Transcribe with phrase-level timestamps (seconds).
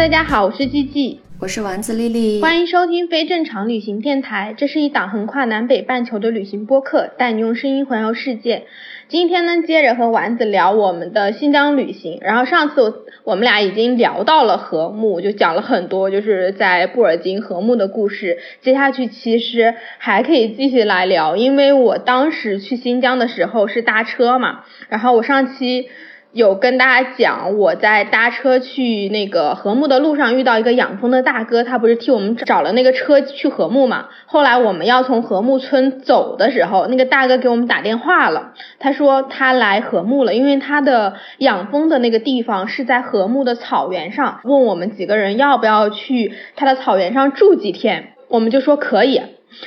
[0.00, 4.54] 大家好，我是 G G，我是丸子丽丽，欢迎收听非正常旅行电台。
[4.56, 8.62] 这是一档横跨南北半球的旅行播客，带你用声音环游世界。
[9.08, 12.16] 今天呢，接着和丸子聊我们的新疆旅行。
[12.22, 18.38] 然后上次我我们俩已经聊到了和木，就讲了很多就是在布尔津和木的故事。
[18.62, 25.90] 接下去其实还可以继续来聊，因为我当时去新疆的时候是搭车嘛，然后我上期。
[26.32, 34.06] 有跟大家讲，我在搭车去那个和睦的路上遇到一个养蜂的大哥，他不是替我们找了那个车去和睦嘛？
[34.26, 49.20] 后来我们要从和睦村走的时候，那个大哥给我们打电话了，他说他来和睦了，因为他的养蜂的那个地方是在和睦的草原上，问我们几个人要不要去他的草原上住几天，我们就说可以。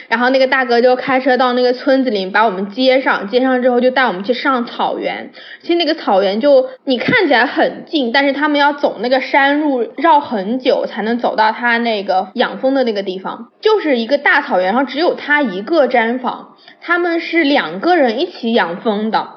[0.07, 5.31] 然后那个大哥就开车到那个村子里，把我们接上，接上之后就带我们去上草原。
[5.61, 13.49] 其实那个草原就你看起来很近，但是他们要走那个山路，绕很久才能走到他那个养蜂的那个地方。
[13.61, 19.29] 就是一个大草原，然后只有他一个毡房，他们是两个人一起养蜂的。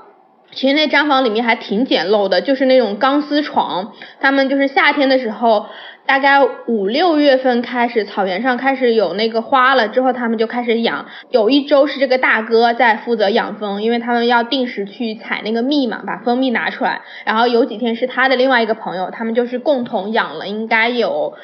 [0.52, 3.92] 其实那毡房里面还挺简陋的，就是那种钢丝床。
[4.20, 5.66] 他们就是夏天的时候。
[6.06, 11.06] 大概五六月份开始，草原上开始有那个花了之后，他们就开始养。
[11.30, 17.02] 有一周是这个大哥在负责养蜂，因为他们要定时去采那个蜜嘛，把蜂蜜拿出来。
[17.24, 21.34] 然后有几天是他的另外一个朋友，他们就是共同养了，应该有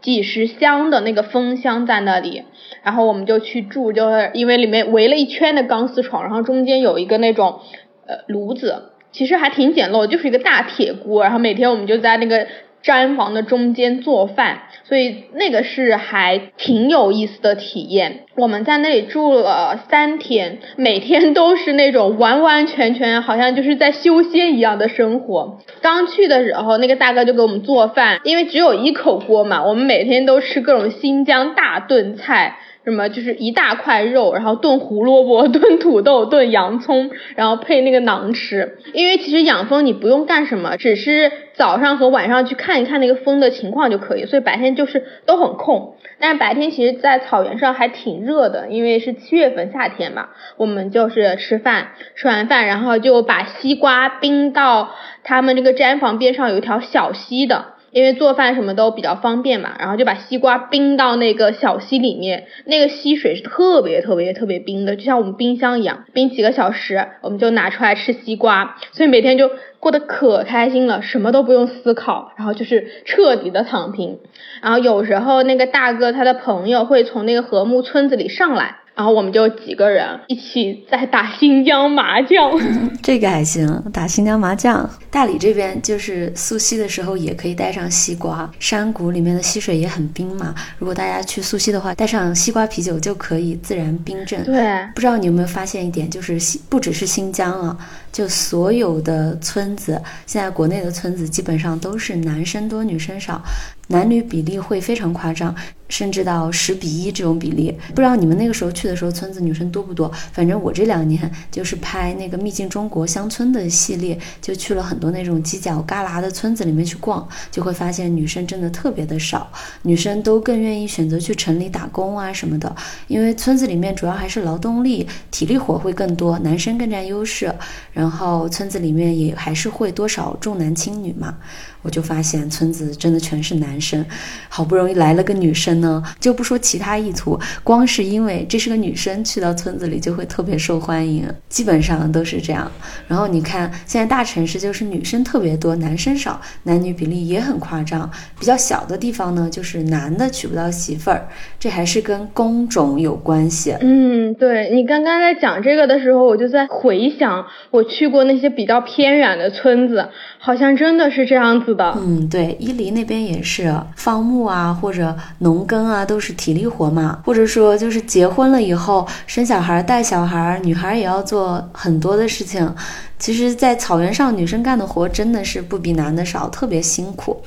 [0.00, 2.44] 几十箱的那个蜂箱在那里。
[2.84, 7.60] 然后我们就去住，就是因为里面围了一圈的钢丝床，然后中间有一个那种
[8.06, 11.24] 呃炉子，其实还挺简陋，就是一个大铁锅。
[11.24, 12.46] 然后每天我们就在那个。
[12.84, 18.24] 毡房的中间做饭，所以那个是还挺有意思的体验。
[18.36, 25.60] 我们在那里住了三天，每天都是那种完完全全好像就是在修仙一样的生活。
[25.80, 32.58] 刚去的时候，那个大哥就给我们做饭，因为只有一口锅嘛，我们每天都吃各种新疆大炖菜。
[32.84, 38.78] 什么就是一大块肉，然后炖胡萝卜、 炖土豆、炖洋葱，然后配那个馕吃。
[38.92, 45.96] 因为其实养蜂你不用干什么，只是早上和晚上去看一看那个蜂的情况就可以，所以白天就是都很空。
[46.20, 50.28] 但是白天其实，在草原上还挺热的，因为是七月份夏天嘛。
[50.56, 54.90] 我们就是吃饭，吃完饭然后就把西瓜冰到
[55.22, 57.73] 他们这个毡房边上有一条小溪的。
[57.94, 74.18] 因为做饭什么都比较方便嘛，然后就把西瓜冰到那个小溪里面，那个溪水是特别特别特别冰的，就像我们冰箱一样，冰几个小时，我们就拿出来吃西瓜，所以每天就过得可开心了，什么都不用思考，然后就是彻底的躺平。
[74.60, 78.78] 然后有时候那个大哥他的朋友会从那个和睦村子里上来。
[78.94, 82.52] 然后我们就几个人一起在打新疆麻将，
[83.02, 84.88] 这个还行，打新疆麻将。
[85.10, 90.54] 大理这边就是溯溪的时候也可以带上西瓜，山谷里面的溪水也很冰嘛。
[90.78, 94.44] 如果大家去溯溪的话，带上西瓜啤酒就可以自然冰镇。
[94.44, 97.76] 对，不知道你有没有发现一点，就是新不只是新疆啊，
[98.12, 103.42] 就所有的村子，现在国内的村子基本上都是男生多女生少。
[103.88, 105.54] 男女比例会非常夸张，
[105.90, 107.76] 甚至到十比一这种比例。
[107.88, 110.10] 不知道你们那个时候去的时候，村子女生多不多？
[110.32, 119.52] 反正我这两年就是拍那个《秘境中国乡村》的系列，就去了很多那种犄角旮旯的村子里面去逛，就会发现女生真的特别的少，
[119.82, 122.74] 女生都更愿意选择去城里打工啊什么的，
[123.06, 127.54] 因为村子里面主要还是劳动力、体力活会更多，男生更占优势。
[127.92, 131.36] 然后村子里面也还是会多少重男轻女嘛。
[131.84, 134.04] 我就发现村子真的全是男生，
[134.48, 142.72] 好不容易来了个女生呢，就不说其他意图，光是因为这是个女生去到村子里就会特别受欢迎，基本上都是这样。
[143.06, 148.10] 然后你看现在大城市就是女生特别多，男生少，男女比例也很夸张。
[148.40, 151.28] 比较小的地方呢，就是男的娶不到媳妇儿，
[151.58, 153.76] 这还是跟工种有关系。
[153.80, 160.08] 嗯，对你刚刚在讲这个的时候，我就在回想我去过那些比较偏远的村子，
[160.38, 161.73] 好像真的是这样子。
[161.96, 167.18] 嗯，对，伊犁那边也是放牧啊，或者农耕啊，都是体力活嘛。
[167.24, 172.74] 或者说，就是结婚了以后生小孩、带小孩，女孩也要做很多的事情。
[173.18, 177.40] 其实，在草原上，女生干的活真的是不比男的少，特别辛苦。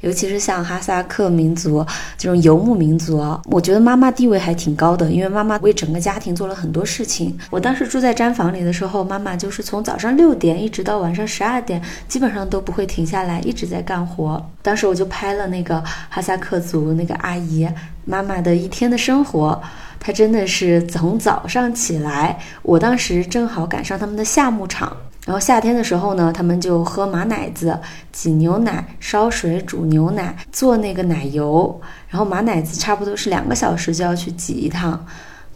[0.00, 1.84] 尤其是像哈萨克民族
[2.18, 7.36] 这种游牧民族啊，我觉得妈妈地位还挺高的，因为妈妈为整个家庭做了很多事情。
[7.50, 14.40] 我当时住在毡房里的时候，妈妈就是从早上六点一直到晚上十二点，基本上都不会停下来，一直在干活。
[14.62, 17.66] 当时我就拍了那个哈萨克族那个阿姨
[18.04, 19.60] 妈妈的一天的生活，
[19.98, 24.94] 她真的是从早上起来，我当时正好赶上他们的夏牧场。
[25.24, 27.78] 然后夏天的时候呢，他们就喝马奶子，
[28.12, 31.80] 挤牛奶，烧水煮牛奶，做那个奶油。
[32.08, 35.04] 然后马奶子差不多是两个小时就要去挤一趟。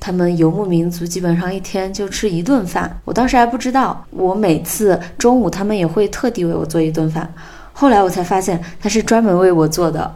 [0.00, 2.98] 他们游牧民族基本上一天就吃一顿饭。
[3.04, 7.30] 我当时还不知道，我每次中午他们也会特地为我做一顿饭。
[7.72, 10.14] 后来我才发现，他是专门为我做的。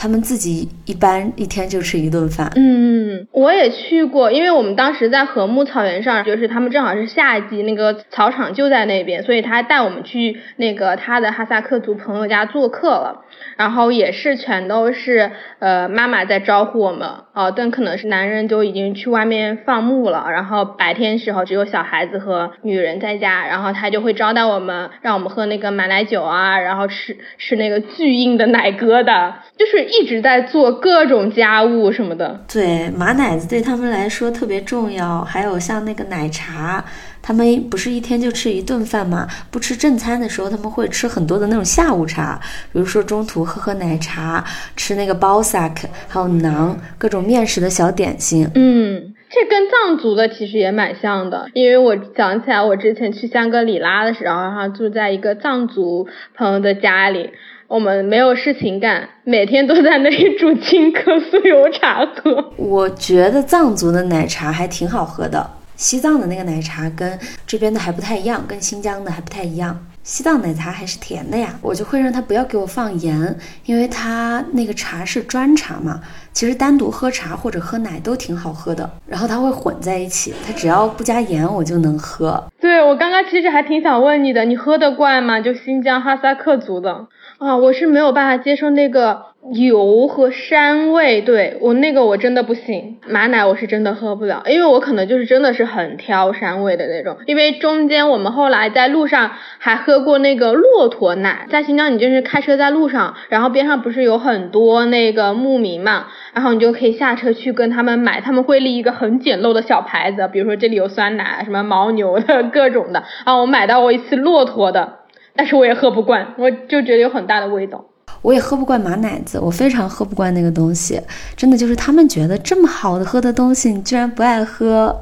[0.00, 2.50] 他们自己一般一天就吃一顿饭。
[2.56, 13.26] 嗯，我也去过，因为我们当时在禾木草原上，就是他们正好是夏季，那个草场就在那边，所以他带我们去那个他的哈萨克族朋友家做客了。
[13.56, 32.40] 然后也是全都是呃妈妈在招呼我们哦，但可能是男人就已经去外面放牧了，然后白天时候只有小孩子和女人在家，然后他就会招待我们，让我们喝那个马奶酒啊，然后吃吃那个巨硬的奶疙瘩，就是一直在做各种家务什么的。
[32.52, 36.84] 对，马奶子对他们来说特别重要，还有像那个奶茶。
[37.22, 39.28] 他们不是一天就吃一顿饭吗？
[39.50, 42.40] 不吃正餐的时候，他们会吃很多的那种下午茶，
[42.72, 44.44] 比如说中途喝喝奶茶，
[44.74, 48.48] 吃那个包萨克，还有馕，各种面食的小点心。
[48.54, 57.30] 嗯，这跟藏族的其实也蛮像的，因为我想起来，我之前去香格里拉的时候，然后住在一个藏族朋友的家里，
[57.68, 62.52] 我们没有事情干，每天都在那里煮青稞酥油茶喝。
[62.56, 65.50] 我觉得藏族的奶茶还挺好喝的。
[65.80, 69.86] 西藏的那个奶茶跟这边的还不太一样，跟新疆的还不太一样。
[70.02, 73.34] 西藏奶茶还是甜的呀，我就会让他不要给我放盐，
[73.64, 76.02] 因为他那个茶是砖茶嘛。
[76.34, 82.44] 其实单独喝茶或者喝奶都挺好喝的，然后它会混在一起，它只要不加盐我就能喝。
[82.60, 85.40] 对我刚刚其实还挺想问你的，你喝得惯吗？
[85.40, 87.06] 就新疆哈萨克族的
[87.38, 89.29] 啊，我是没有办法接受那个。
[89.54, 97.16] 油和膻味，对我那个我真的不行，马奶我是真的喝不了，因为我可能就是真的是很挑膻味的那种。
[97.26, 114.98] 因为中间我们后来在路上还喝过那个骆驼奶，在新疆你就是开车在路上，然后边上不是有很多那个牧民嘛，然后你就可以下车去跟他们买，他们会立一个很简陋的小牌子，比如说这里有酸奶，什么牦牛的各种的，啊，我买到过一次骆驼的，
[115.34, 117.86] 但是我也喝不惯，我就觉得有很大的味道。
[118.22, 121.00] 我也喝不惯马奶子，我非常喝不惯那个东西，
[121.36, 125.00] 真的就是他们觉得这么好的喝的东西，你居然不爱喝。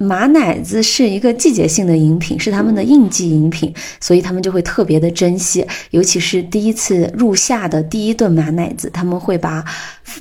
[0.00, 9.64] 马奶子是一个季节性的饮品，是他们的应季饮品，所以他们就会特别的珍惜，尤其是第一次入夏的第一顿马奶子，他们会把，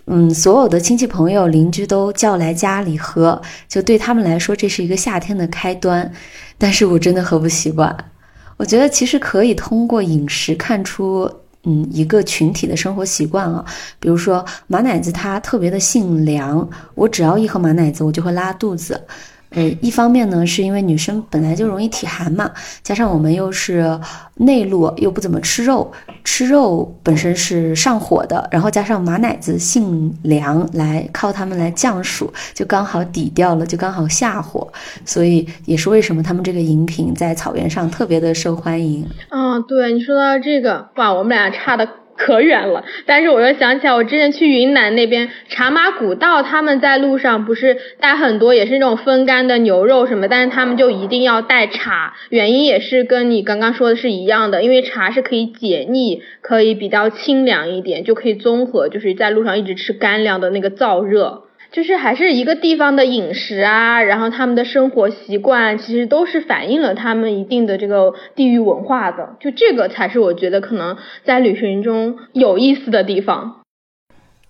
[0.07, 3.39] 嗯，所有的亲戚朋友邻居都叫来家里喝，
[3.69, 6.11] 就对他们来说这是一个夏天的开端。
[6.57, 7.95] 但是我真的喝不习惯，
[8.57, 11.31] 我觉得其实可以通过饮食看出。
[11.67, 13.63] 嗯，一个群体的生活习惯啊，
[13.99, 18.99] 比如说马奶子，它特别的性凉，我只要一喝马奶子，我就会拉肚子。
[19.51, 22.51] 呃，一方面呢，是因为女生本来就容易体寒嘛，
[22.83, 23.99] 加上我们又是
[24.35, 25.89] 内陆，又不怎么吃肉，
[26.23, 34.67] 吃肉本身是上火的，然后加上马奶子性凉，来靠它们来降暑，就刚好抵掉了，就刚好下火，
[35.05, 39.07] 所以也是为什么他们这个饮品在草原上特别的受欢迎。
[39.29, 41.87] 嗯，对你说到这个，哇，我们俩差的。
[42.17, 61.43] 可远了，但是我又想起来，我之前去云南那边茶马古道，他们在路上不是带很多也是那种风干的牛肉什么，但是他们就一定要带茶，原因也是跟你刚刚说的是一样的，因为茶是可以解腻，可以比较清凉一点，就可以综合，就是在路上一直吃干粮的那个燥热。
[61.77, 69.35] 就是还是一个地方的饮食啊，然后他们的生活习惯，其实都是反映了他们一定的这个地域文化的。
[69.39, 73.57] 就这个才是我觉得可能在旅行中有意思的地方。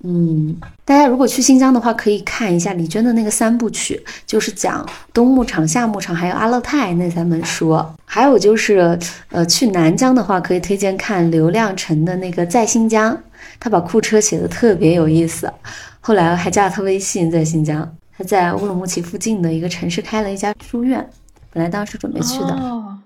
[0.06, 0.56] 嗯，
[0.86, 7.78] 大家如果去新疆的话，可以看一下李娟的那个三部曲，就是讲冬牧场、夏牧场还有阿勒泰那三本书。
[8.06, 8.98] 还有就是，
[9.32, 13.22] 呃，去南疆的话，可以推荐看刘亮程的那个在新疆，
[13.60, 15.52] 他把库车写的特别有意思。
[16.00, 21.10] 后来还加了他微信，在新疆，他在乌鲁木齐附近的一个城市开了一家书院，
[21.52, 22.54] 本来当时准备去的。
[22.54, 22.98] 哦，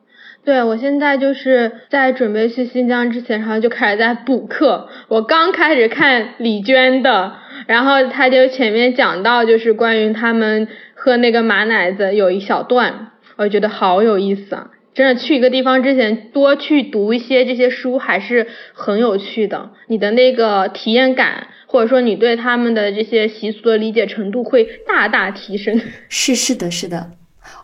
[0.43, 4.87] 对，我现在就是在准备去新疆之前，然后就开始在补课。
[5.07, 7.33] 我刚开始看李娟的，
[7.65, 14.67] 然后他就前面讲到就是关于他们喝那个马奶子有一小段，我觉得好有意思啊。
[14.93, 19.71] 真的去一个地方之前，多去读一些这些书还是很有趣的。
[19.87, 25.79] 你的那个体验感，或者说你对他们的这些习俗的理解程度会大大提升。
[26.09, 27.11] 是是的，是的。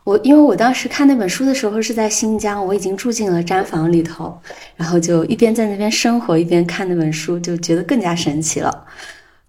[0.04, 4.40] 我因为我当时看那本书的时候是在新疆，我已经住进了毡房里头，
[4.76, 8.86] 然后就一边在那边生活，一边看那本书，就觉得更加神奇了。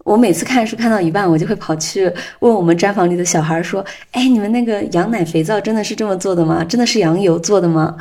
[0.08, 2.10] 我每次看书看到一半，我就会跑去
[2.40, 6.64] 问我们毡房里的小孩说：“哎，你们那个羊奶肥皂真的是这么做的吗？
[6.64, 7.94] 真的是羊油做的吗？”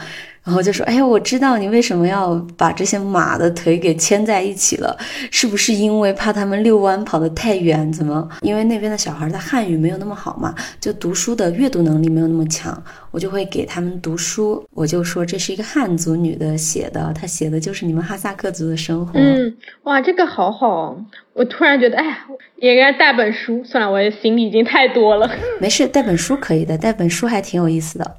[0.48, 4.98] 然后就说：“哎呀，我知道你为什么要把这些马的腿给牵在一起了，
[5.30, 7.92] 是不是因为怕他们遛弯跑得太远？
[7.92, 8.26] 怎么？
[8.42, 12.82] 因为那边的小孩的汉语没有那么好嘛，就读书的阅读能力没有那么强。
[13.12, 19.20] 我就会给他们读书，我就说这是一个汉族女的写的，她写的就是你们哈萨克族的生活。
[19.20, 20.98] 嗯，哇，这个好好。
[21.34, 22.20] 我突然觉得，哎呀，
[22.56, 23.62] 也应该带本书。
[23.66, 25.30] 算了，我的行李已经太多了。
[25.60, 28.16] 没事，带本书可以的，带本书还挺有意思的。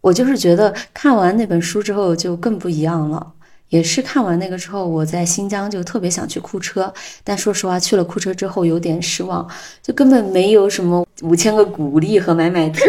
[0.00, 3.34] 我就是觉得看完那本书之后就更不一样了，
[3.68, 6.92] 也是看完那个之后，我在新疆就特别想去库车，
[7.24, 9.46] 但说实话去了库车之后有点失望，
[9.82, 12.80] 就根本没有什么五千个鼓励和买买提。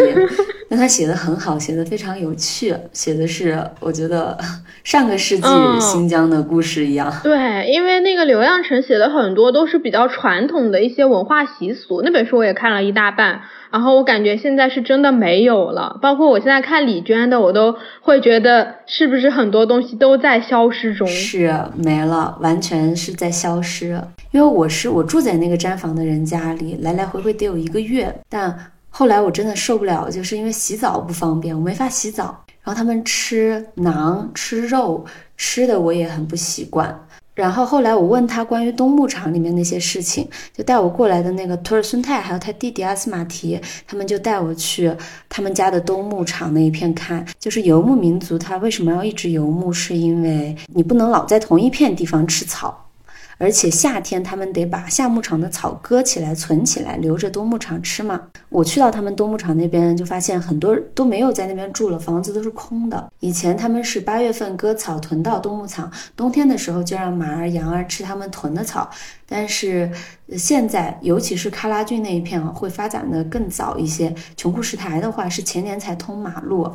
[0.70, 4.38] 但他写的很好，写的非常有趣，写的是我觉得
[4.84, 5.48] 上个世纪
[5.80, 7.12] 新疆的故事一样。
[7.24, 13.40] 对，因为那个刘亮程写的很多都是比较传统的一些文化习俗，那本书我也看了一大半。
[13.70, 21.06] 然后我感觉现在是真的没有了，包括我现在看李娟的，我都会觉得是不是很多东西都在消失中？
[21.06, 24.00] 是没了，完全是在消失。
[24.32, 32.44] 因为我是我住在那个毡房的人家里，来来回回得有一个月，但后来我真的受不了，就是因为洗澡不方便，我没法洗澡。
[32.62, 35.04] 然后他们吃馕、吃肉，
[35.36, 37.06] 吃的我也很不习惯。
[37.40, 44.94] 然后后来我问他关于冬牧场里面那些事情，就带我过来的那个托尔孙泰还有他弟弟阿斯马提，他们就带我去
[45.26, 52.89] 他们家的冬牧场那一片看，就是游牧民族他为什么要一直游牧，是因为你不能老在同一片地方吃草。
[53.40, 58.20] 而且夏天他们得把夏牧场的草割起来存起来，留着冬牧场吃嘛。
[58.50, 63.10] 我去到他们冬牧场那边，就发现很多都没有在那边住了，房子都是空的。
[63.20, 68.90] 以前他们是八月份割草囤到冬牧场，冬天的时候就让马儿羊儿吃他们囤的草。
[69.32, 69.88] 但是
[70.36, 74.12] 现在，尤其是喀拉峻那一片啊，会发展的更早一些。
[74.36, 76.68] 琼库什台的话是前年才通马路，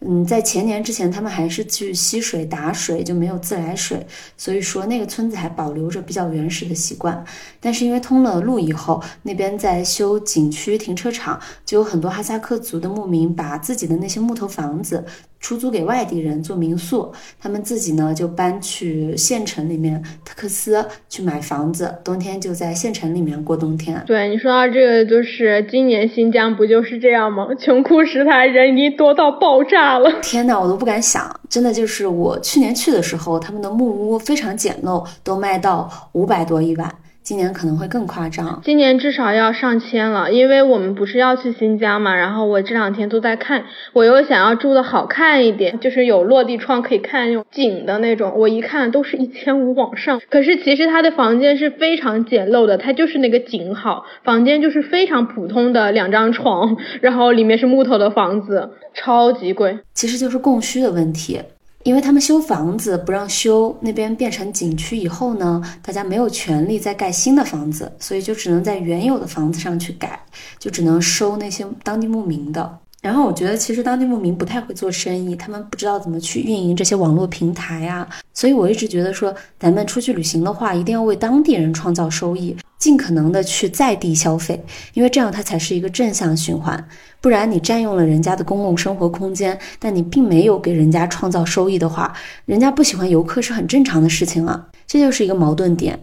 [0.00, 7.24] 嗯，在前年之前，他们还是去吸水打水，就没有自来水，所以说那个村子还保留着比较原始的习惯。
[7.58, 15.02] 但是因为通了路以后，那边在修景区停车场，就有很多哈萨克族的牧民把自己的那些木头房子。
[15.42, 24.02] 出租给外地人做民宿，他们自己呢就搬去县城里面特克斯去买房子，冬天就在县城里面过冬天。
[24.06, 27.48] 对你说到这个，就是今年新疆不就是这样吗？
[27.58, 30.10] 穷哭石台人已经多到爆炸了。
[30.22, 36.94] 天呐，我都不敢想，真的就是我去年去的时候，他们的木屋非常简陋，都卖到五百多一晚。
[37.22, 42.16] 今年可能会更夸张，今年至少要上千了，因为我们不是要去新疆嘛。
[42.16, 48.34] 然后我这两天都在看，我又想要住的好看一点，就是有落地窗可以看那种景的那种。
[48.36, 61.40] 我一看都是一千五往上，可是其实他的房间是非常简陋的，它就是那个景好，房间就是非常普通的两张床，然后里面是木头的房子，超级贵，其实就是供需的问题。
[61.84, 70.20] 因为他们修房子不让修，那边变成景区以后呢，大家没有权利再盖新的房子，所以就只能在原有的房子上去改，
[70.58, 72.78] 就只能收那些当地牧民的。
[73.00, 84.60] 然后我觉得其实当地牧民不太会做生意，他们不知道怎么去运营这些网络平台啊，所以我一直觉得说咱们出去旅行的话，一定要为当地人创造收益，尽可能的去在地消费，
[84.92, 86.84] 因为这样它才是一个正向循环。
[87.20, 92.12] 不然你占用了人家的公共生活空间，但你并没有给人家创造收益的话，
[92.44, 95.96] 人家不喜欢游客是很正常的事情啊，这就是一个矛盾点。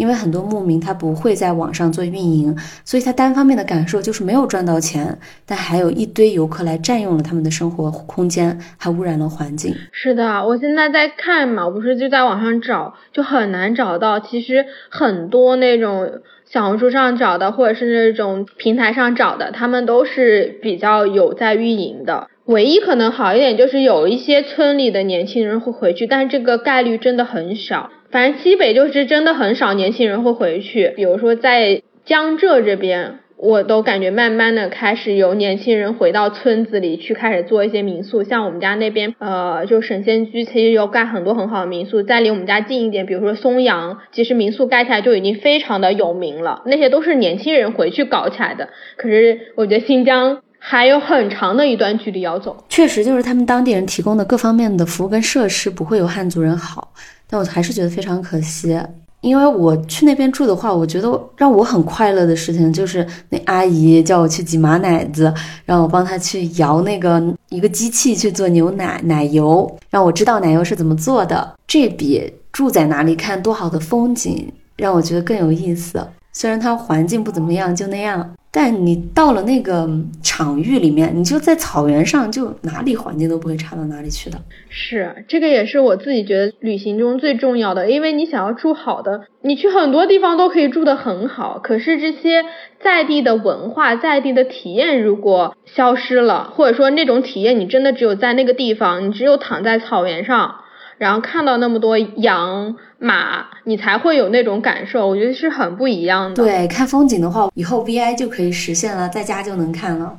[0.00, 9.74] 因为很多牧民他不会在网上做运营，所以他单方面的感受就是没有赚到钱，但还有一堆游客来占用了他们的生活空间，还污染了环境。
[9.92, 14.18] 是的，我现在在看嘛，我不是就在网上找，就很难找到。
[14.20, 16.10] 其实很多那种
[16.50, 22.26] 小红书上找的，或者是那种平台上找的，他们都是比较有在运营的。
[22.46, 27.90] 唯一可能好一点就是有一些村里的年轻人会回去，但是这个概率真的很小。
[28.10, 38.24] 反正西北就是真的很少年轻人会回去，比如说在江浙这边，我都感觉慢慢的开始有年轻人回到村子里去，开始做一些民宿。
[38.24, 42.02] 像我们家那边，呃，就神仙居，其实有盖很多很好的民宿。
[42.02, 46.62] 再离我们家近一点，比如说松阳，其实民宿盖起来就已经非常的有名了。
[46.66, 48.68] 那些都是年轻人回去搞起来的。
[48.96, 52.64] 可是我觉得新疆还有很长的一段距离要走。
[52.68, 56.92] 确实，就是他们当地人提供的各方面的服务跟设施不会有汉族人好，
[57.30, 58.78] 但我还是觉得非常可惜。
[59.20, 65.30] 因为我去那边住的话，我觉得让我很快乐的事情就是那阿姨叫我去挤马奶子，
[65.66, 71.54] 让我帮她去摇那个一个机器去做牛奶奶油，让我知道奶油是怎么做的。
[71.66, 76.02] 这比住在哪里看多好的风景让我觉得更有意思。
[76.32, 78.26] 虽然它环境不怎么样，就那样。
[78.52, 79.88] 但你到了那个
[80.22, 84.38] 场域里面，你就在草原上，就哪里环境都不会差到哪里去的。
[84.68, 92.44] 是，这个也是我自己觉得旅行中最重要的，因为你想要住好的，你去很多地方都可以住得很好，可是这些
[92.82, 100.56] 在地的文化、在地的体验如果消失了，或者说那种体验你真的只有在那个地方，你只有躺在草原上。
[101.00, 106.34] 然后看到那么多羊马，你才会有那种感受，我觉得是很不一样的。
[106.34, 110.14] 对，看风景的话，以后 VI 就可以实现了，在家就能看了。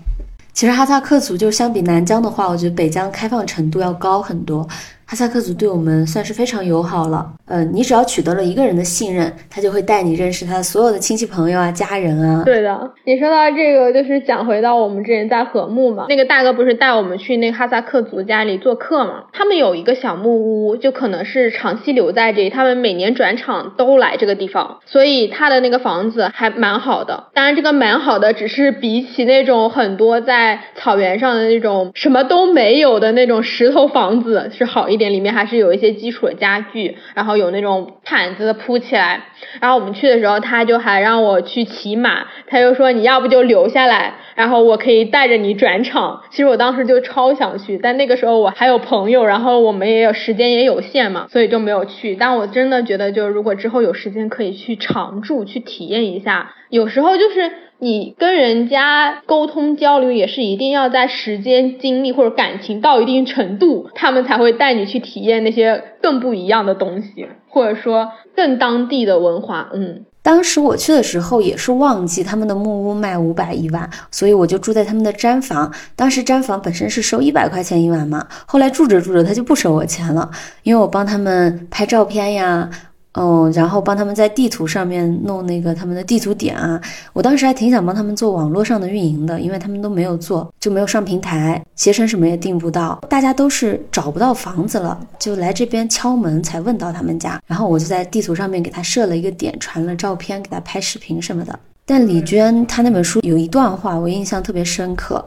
[0.54, 4.68] 其实哈萨克族就相比南疆的话，我觉得北疆开放程度要高很多。
[5.12, 7.34] 哈萨克族对我们算是非常友好了。
[7.46, 12.44] 呃，你只要取得了一个人的信任，他就会带你认识他所有的亲戚朋友啊、家人啊。
[12.46, 19.25] 对的，你说到这个，就是讲回到我们之前在和木嘛，那个大哥不是带我们去那个哈萨克族家里做客嘛？
[19.34, 27.25] 他们有一个小木屋，就可能是长期留在这里，他们每年转场都来这个地方，所以他的那个房子还蛮好的。
[27.34, 35.00] 当然，这个蛮好的，只是比起那种很多在草原上的那种什么都没有的那种石头房子是好一。
[35.01, 39.24] 店里面还是有一些基础的家具，然后有那种毯子铺起来。
[39.60, 46.22] 然后我们去的时候，他就还让我去骑马，他就说你要不就留下来，然后我可以带着你转场。
[46.29, 52.15] 其实我当时就超想去，但那个时候我还有朋友，然后我们也有时间也有限嘛，所以就没有去。
[52.15, 56.53] 但我真的觉得，就是如果之后有时间可以去常住，去体验一下。
[56.70, 57.51] 有时候就是
[57.84, 69.72] 你跟人家沟通交流，也是一定要在时间、精力或者感情到一定程度，他们才会带你去体验那些更不一样的东西，或者说更当地的文化。
[69.74, 75.74] 嗯，当时我去的时候也是旺季，他们的木屋卖五百一晚，所以我就住在他们的毡房。
[75.96, 80.29] 当时毡房本身是收一百块钱一晚嘛，后来住着住着他就不收我钱了，
[80.62, 82.70] 因为我帮他们拍照片呀。
[83.14, 101.60] 嗯，然后帮他们在地图上面弄那个他们的地图点啊，我当时还挺想帮他们做网络上的运营的，因为他们都没有做，就没有上平台，携程什么也订不到，大家都是找不到房子了，就来这边敲门才问到他们家，然后我就在地图上面给他设了一个点，传了照片，给他拍视频什么的。
[101.86, 105.22] 但李娟她那本书有一段话我印象特别深刻，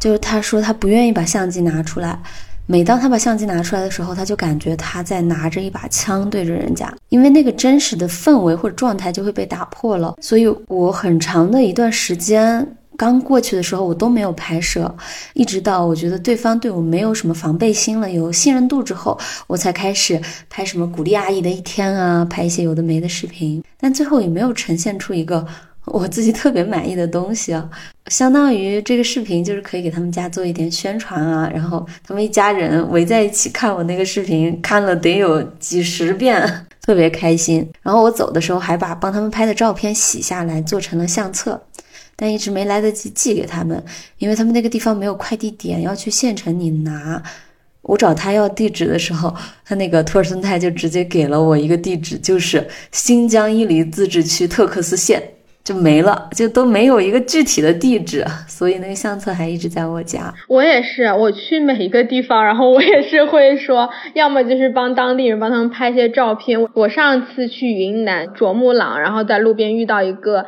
[0.00, 2.18] 就是她说她不愿意把相机拿出来。
[2.66, 10.16] 每当他把相机拿出来的时候，他就感觉他在拿着一把枪对着人家，因为那个真实的氛围或者状态就会被打破了。
[10.20, 14.92] 所以我很长的一段时间刚过去的时候，我都没有拍摄，
[15.34, 25.46] 一直到我觉得对方对我没有什么防备心了，有信任度之后，我才开始拍什么鼓励阿姨的一天啊，拍一些有的没的视频，但最后也没有呈现出一个。
[25.86, 27.68] 我自己特别满意的东西啊，
[28.08, 37.66] 相当于这个视频就是可以给他们家做一点宣传啊，然后他们一家人围在一起看我那个视频，看了得有几十遍，特别开心。
[37.82, 41.60] 然后我走的时候还把帮他们拍的照片洗下来做成了相册，
[42.16, 43.82] 但一直没来得及寄给他们，
[44.18, 47.22] 因为他们那个地方没有快递点，要去县城里拿。
[47.82, 49.32] 我找他要地址的时候，
[49.64, 55.22] 他那个托尔森泰就直接给了我一个地址，就是新疆伊犁自治区特克斯县。
[55.66, 60.32] 就没了，就都没有一个具体的地址，所以那个相册还一直在我家。
[60.46, 66.68] 我也是，我去每一个地方，然后我也是会说，要么就是帮当地人帮他们拍些照片。
[66.72, 70.46] 我上次去云南卓木朗，然后在路边遇到一个。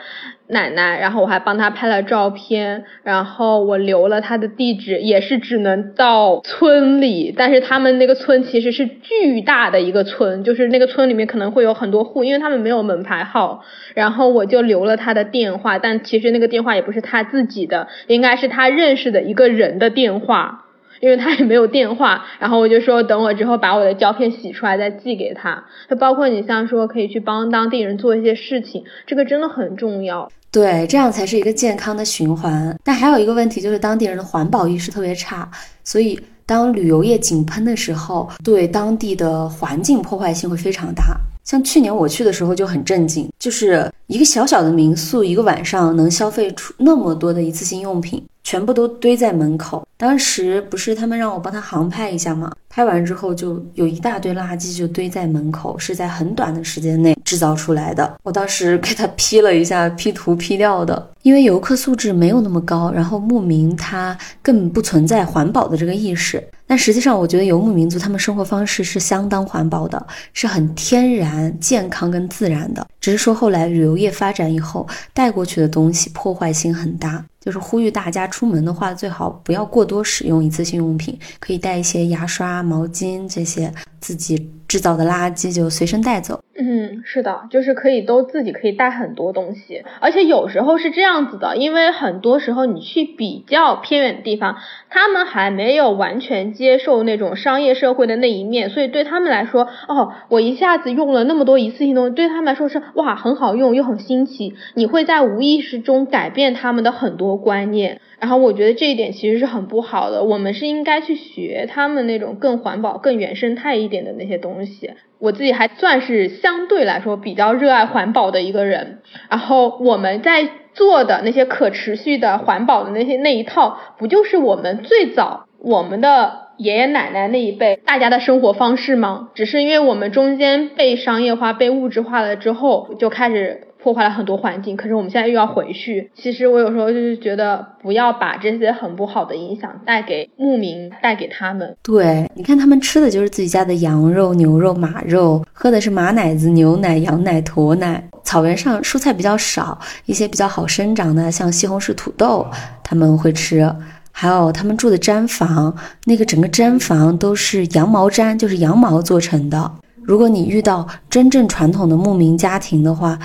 [0.48, 13.62] 奶奶，然后我还帮她拍了照片，然后我留了她的地址，也是只能到村里，但是他们那个村其实是巨大的一个村，就是那个村里面可能会有很多户，因为他们没有门牌号，
[13.94, 20.64] 然后我就留了他的电话，但其实那个电话也不是他自己的，应该是他认识的一个人的电话。
[21.00, 25.64] 因为他也没有电话，然后我就说等我之后把我的胶片洗出来再寄给他。
[25.88, 30.30] 就包括你像说可以去帮当地人做一些事情，这个真的很重要。
[30.50, 32.74] 对，这样才是一个健康的循环。
[32.82, 35.48] 但还有一个问题就是当地人的环保意识特别差，
[35.84, 41.04] 所以当旅游业井喷的时候，对当地的环境破坏性会非常大。
[41.48, 49.82] 像去年我去的时候就很震惊，就是一个小小的民宿，一个晚上能消费出那么多的一次性用品，全部都堆在门口。
[49.96, 52.52] 当时不是他们让我帮他航拍一下吗？
[52.68, 58.18] 拍完之后就有一大堆垃圾就堆在门口，是在很短的时间内制造出来的。
[58.24, 66.46] 我当时给他 P 了一下，P 图 P 掉的，因为游客素质没有那么高，然后牧民他更不存在环保的这个意识。
[66.68, 72.86] 但实际上，我觉得游牧民族他们生活方式是相当环保的，是很天然、健康跟自然的。
[73.00, 77.24] 只是说后来旅游业发展以后，带过去的东西破坏性很大。
[77.40, 86.40] 就是呼吁大家出门的话，最好不要过多使用一次性用品，可以带一些牙刷、毛巾这些自己制造的垃圾就随身带走。
[86.60, 94.56] 嗯，是的，就是可以都自己可以带很多东西，而且有时候是这样子的，因为很多时候你去比较偏远的地方，
[94.90, 108.00] 他们还没有完全接受那种商业社会的那一面，所以对他们来说，哦，我一下子用了那么多一次性东西，对他们来说是哇，很好用又很新奇，你会在无意识中改变他们的很多观念。
[108.18, 114.57] 然后我觉得这一点其实是很不好的，我们是应该去学他们那种更环保、更原生态一点的那些东。
[114.58, 114.90] 东西
[115.20, 119.02] 我自己还算是相对来说比较热爱环保的一个人。
[119.30, 129.28] 然后我们在做的那些可持续的环保的那些那一套，不就是我们最早我们的爷爷奶奶那一辈大家的生活方式吗？
[129.34, 133.67] 只是因为我们中间被商业化、被物质化了之后，就开始。
[133.82, 136.10] 破坏了很多环境，可是我们现在又要回去。
[136.14, 141.76] 其实我有时候就是觉得，不要把这些很不好的影响带给牧民，带给他们。
[141.82, 148.02] 对，你看他们吃的就是自己家的羊肉、牛肉、马肉，喝的是马奶子、牛奶、羊奶、驼奶。
[148.24, 152.46] 草原上蔬菜比较少，一些比较好生长的，像西红柿、土豆，
[152.84, 153.74] 他们会吃。
[154.12, 159.70] 还有他们住的毡房，那个整个毡房都是羊毛毡，就是羊毛做成的。
[160.02, 163.18] 如果你遇到真正传统的牧民家庭的话，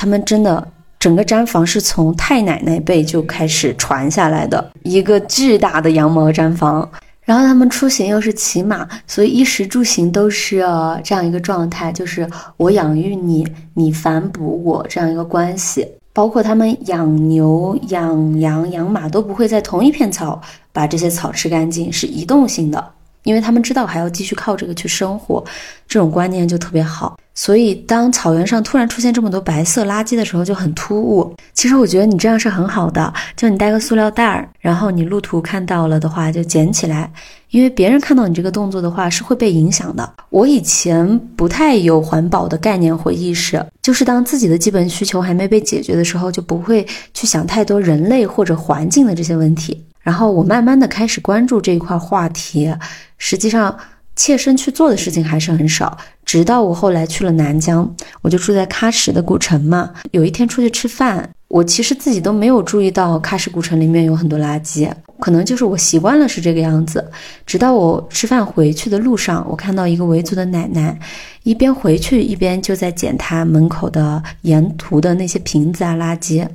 [0.00, 0.66] 他们真的
[0.98, 6.90] 整个毡房是从太奶奶辈就开始传下来的一个巨大的羊毛毡房，
[7.22, 10.64] 然后他们出行又是骑马，所以衣食住行都是
[11.04, 15.86] 这样一个状态，就是我养育你，你反哺我这样一个关系。
[16.14, 20.40] 包括他们养牛、养羊、养马都不会在同一片草
[20.72, 22.82] 把这些草吃干净，是移动性的。
[23.22, 25.44] 因为他们知道还要继续靠这个去生活，
[25.88, 27.18] 这种观念就特别好。
[27.32, 31.34] 所以当草原上突然出现这么多白色垃圾的时候，就很突兀。
[31.54, 37.10] 其实我觉得你这样是很好的，就你带个塑料袋儿，然后你路途看到了的话就捡起来，
[37.50, 40.12] 因为别人看到你这个动作的话是会被影响的。
[40.28, 49.82] 我以前不太有环保的概念或意识，就是当自己的基本需求还没被解决的时候，就不会去想太多人类或者环境的这些问题。
[50.00, 52.74] 然后我慢慢的开始关注这一块话题，
[53.18, 53.76] 实际上
[54.16, 55.96] 切身去做的事情还是很少。
[56.24, 59.90] 直到我后来去了南疆，我就住在喀什的古城嘛。
[60.12, 67.04] 有一天出去吃饭，我其实自己都没有注意到喀什古城里面有很多垃圾，可能就是我习惯了是这个样子。
[67.44, 70.96] 直到我吃饭回去的路上，我看到一个维族的奶奶，
[71.42, 76.46] 一边回去一边就在捡她门口的沿途的那些瓶子啊垃圾。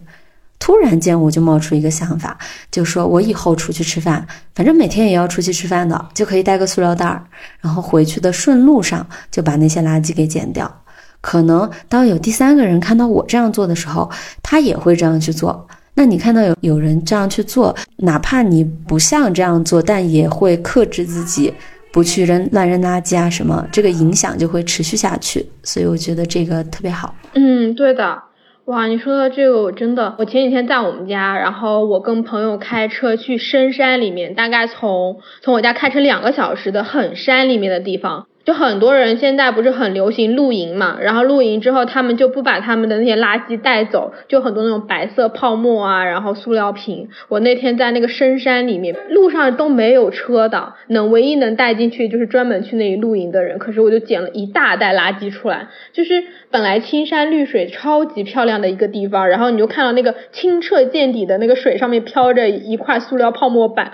[0.58, 2.38] 突然间，我就冒出一个想法，
[2.72, 7.24] 就说我以后出去吃饭，反正每天也要出去吃饭的，就可以带个塑料袋儿，
[7.60, 10.82] 然后回去的顺路上就把那些垃圾给捡掉。
[11.22, 14.10] 可能当有第三个人看到我这样做的时候，
[14.42, 15.68] 他也会这样去做。
[15.96, 21.54] 那你看到有有人这样去做，哪怕你不像这样做，但也会克制自己
[21.92, 25.48] 不去扔乱扔垃圾啊什么，这个影响就会持续下去。
[25.64, 27.16] 所以我觉得这个特别好。
[27.34, 28.22] 嗯，对的。
[28.66, 38.26] 哇，你说的这个我真的，我前几天在我们家，然后我跟朋友开车去深山里面，大概从从我家开车两个小时的很山里面的地方。
[38.46, 47.10] 就很多人现在不是很流行露营嘛，然后露营之后他们就不把他们的那些垃圾带走，就很多那种白色泡沫啊，然后塑料瓶。
[47.28, 53.58] 我那天在那个深山里面，路上都没有车的，能唯一能带进去就是专门去那里露营的人。
[53.58, 63.94] 可是我就捡了一大袋垃圾出来，就是本来青山绿水、超级漂亮的一个地方，然后你就看到那个清澈见底的那个水上面飘着一块塑料泡沫板。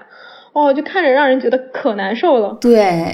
[0.54, 2.58] 哦，就看着让人觉得可难受了。
[2.60, 3.14] 对，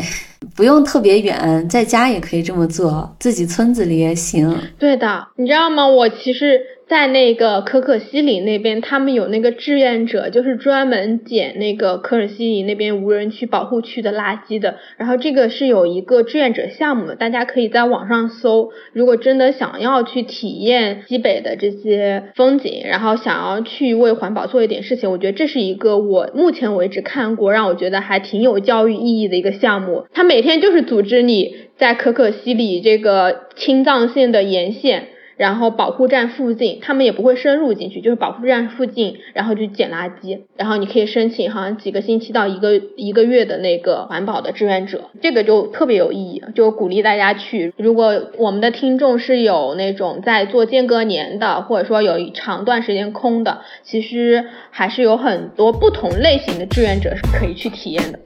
[0.56, 4.56] 不用特别远，在家也可以这么做，自己村子里也行。
[4.78, 5.88] 对的，你知道吗？
[5.88, 6.62] 我其实。
[6.88, 14.78] 在那个可可西里那边，他们有那个志愿者，就是专门捡那个可可西里那边无人区保护区的垃圾的。
[14.95, 18.71] 然后这个是有一个志愿者项目的，大家可以在网上搜。
[18.93, 30.06] 如果真的想要去体验西北的这些风景，然后想要去为环保做一点事情，我觉得这是一个我目前为止看过让我觉得还挺有教育意义的一个项目。
[30.13, 31.67] 他每天就是组织你。
[31.78, 35.10] 在可可西里这个青藏线的沿线。
[35.38, 40.41] 然后保护站附近，他们也不会深入进去，就是保护站附近，然后就捡垃圾。
[40.58, 47.73] 然后你可以申请，好像几个星期到一个一个月的那个环保的志愿者，这个就特别有意义，就鼓励大家去。
[47.78, 58.19] 如果我们的听众是有那种在做间隔年的，或者说有一长段时间空的，其实还是有很多不同类型的志愿者是可以去体验的。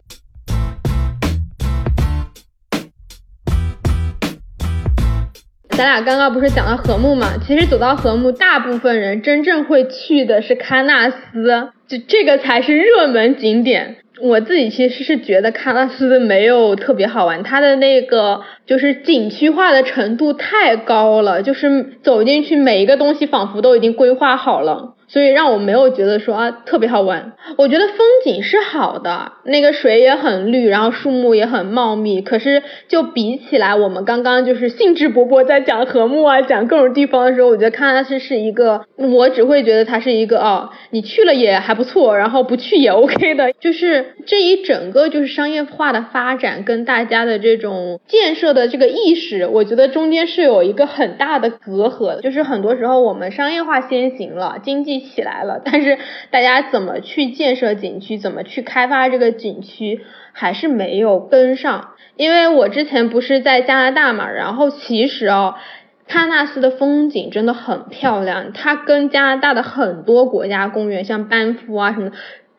[5.82, 7.34] 咱俩刚刚不是讲到禾木嘛？
[7.44, 13.96] 其实走到禾木，大部分人真正会去的是喀纳斯，就这个才是热门景点。
[14.22, 24.94] 我自己其实是觉得喀纳斯没有特别好玩，它的那个就是景区化的程度太高了，就是走进去每一个东西仿佛都已经规划好了。
[25.12, 27.34] 所以让我没有觉得说啊特别好玩。
[27.58, 32.22] 我觉得风景是好的，那个水也很绿，然后树木也很茂密。
[32.22, 43.52] 可是就比起来，我们刚刚就是兴致勃勃在讲禾木啊，讲各种地方的时候，我觉得喀纳斯是一个，我只会觉得它是一个哦，你去了也还不错，然后不去也 OK 的。
[43.60, 52.22] 就是这一整个就是商业化的发展跟大家的这种建设的这个意识，我觉得中间是有一个很大的隔阂的。
[52.22, 55.01] 就是很多时候我们商业化先行了，经济。
[55.02, 55.98] 起来了， 但是
[56.30, 61.90] 大家怎么去建设景区，怎么去开发这个景区，还是没有跟上。
[62.16, 65.56] 因为我之前不是在加拿大嘛，然后其实哦，
[66.08, 72.12] 喀纳斯的风景真的很漂亮，它跟加拿大的很多国家公园，像班夫啊什么。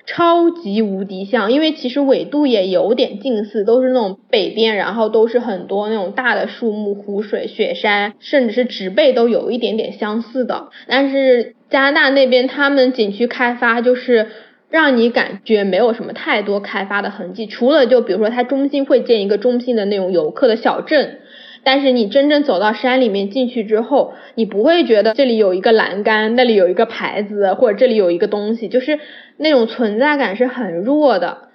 [0.05, 10.69] 超级无敌像，因为其实纬度也有点近似，都是那种北边，然后都是很多那种大的树木、湖水、雪山，甚至是植被都有一点点相似的。
[10.89, 14.27] 但是加拿大那边他们景区开发就是
[14.69, 21.21] 让你感觉没有什么太多开发的痕迹，除了就比如说它中心会建一个中心的那种游客的小镇。
[21.65, 28.99] 但是你真正走到山里面进去之后，你不会觉得这里有一个栏杆，那里有一个牌子，或者这里有一个东西，就是
[29.43, 31.49] 那种存在感是很弱的。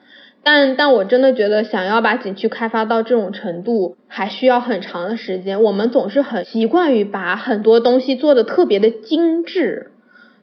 [0.43, 5.63] 但但我真的觉得，想要把景区开发到这种程度，还需要很长的时间。
[5.63, 9.91] 我们总是很习惯于把很多东西做的特别的精致，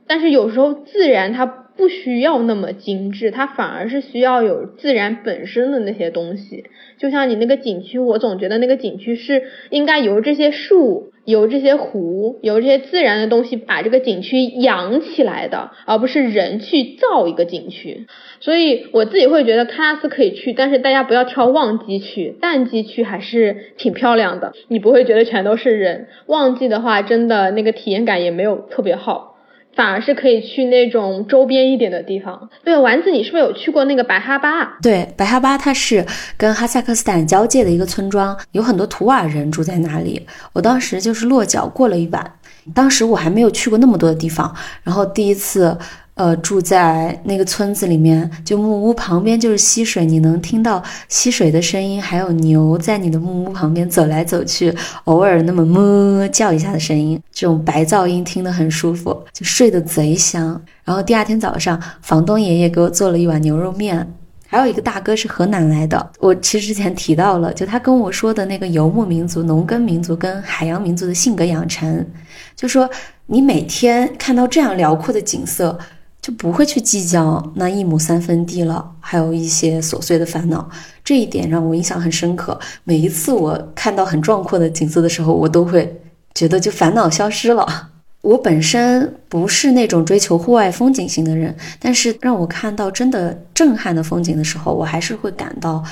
[0.07, 1.64] 但是有时候自然它。
[1.77, 6.65] 不需要那么精致，它反而是需要有自然本身的那些东西。
[6.99, 18.07] 就像你那个景区，我总觉得那个景区是应该由这些树、由这些湖、由这些自然的东西把这个景区养起来的，而不是人去造一个景区。
[18.41, 24.53] 所以我自己会觉得喀纳斯可以去，但是大家不要挑旺季去，淡季去还是挺漂亮的。
[24.69, 29.34] 你不会觉得全都是人，旺季的话真的那个体验感也没有特别好。
[29.77, 32.49] 反而是可以去那种周边一点的地方。
[32.65, 34.79] 对，丸子，你是不是有去过那个白哈巴？
[34.83, 36.05] 对，白哈巴它是
[36.37, 40.27] 跟哈萨克斯坦交界的一个村庄，有很多图瓦人住在那里。
[40.53, 42.33] 我当时就是落脚过了一晚，
[42.75, 45.77] 当时我还没有去过那么多的地方，然后第一次。
[46.15, 54.73] 呃，住在那个村子里面，就木屋旁边就是溪水，你能听到溪水的声音，还有牛在你的木屋旁边走来走去，
[55.05, 60.61] 偶尔那么哞叫一下的声音，这种白噪音听得很舒服，就睡得贼香。
[60.85, 64.09] 然后第二天早上，房东爷爷给我做了一碗牛肉面，
[64.47, 72.07] 还有一个大哥是河南来的，我其实之前提到了，就他跟我说的那个游牧民族、农耕民族跟海洋民族的性格养成，
[72.55, 72.89] 就说
[73.27, 75.77] 你每天看到这样辽阔的景色。
[76.25, 80.67] 就不会去计较那一亩三分地了，还有一些琐碎的烦恼。
[81.05, 82.59] 这一点让我印象很深刻。
[82.85, 86.01] 每一次我看到很壮阔的景色的时候，我都会
[86.35, 87.91] 觉得就烦恼消失了。
[88.23, 95.85] 我本身不是那种追求户外风景型的人，但是让我看到真的震撼的风景的时候，我还是会感到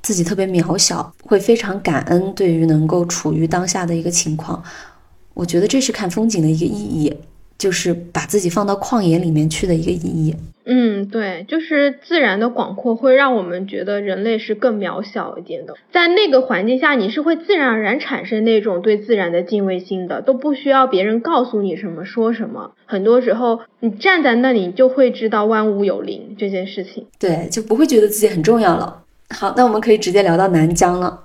[0.00, 4.62] 自己特别渺小，会非常感恩对于能够处于当下的一个情况。
[5.34, 7.12] 我觉得这是看风景的一个意义。
[7.62, 10.34] 就是把自己放到旷野里面去的一个意义。
[10.64, 15.74] 嗯，对，就是自然的广阔会让我们觉得人类是更渺小一点的。
[15.92, 22.72] 在那个环境下，你是会自然而然产生那种对自然的敬畏心的，都不需要别人告诉你什么说什么。
[22.84, 27.06] 很多时候，你站在那里就会知道万物有灵这件事情。
[27.20, 29.04] 对，就不会觉得自己很重要了。
[29.30, 31.22] 好，那我们可以直接聊到南疆了，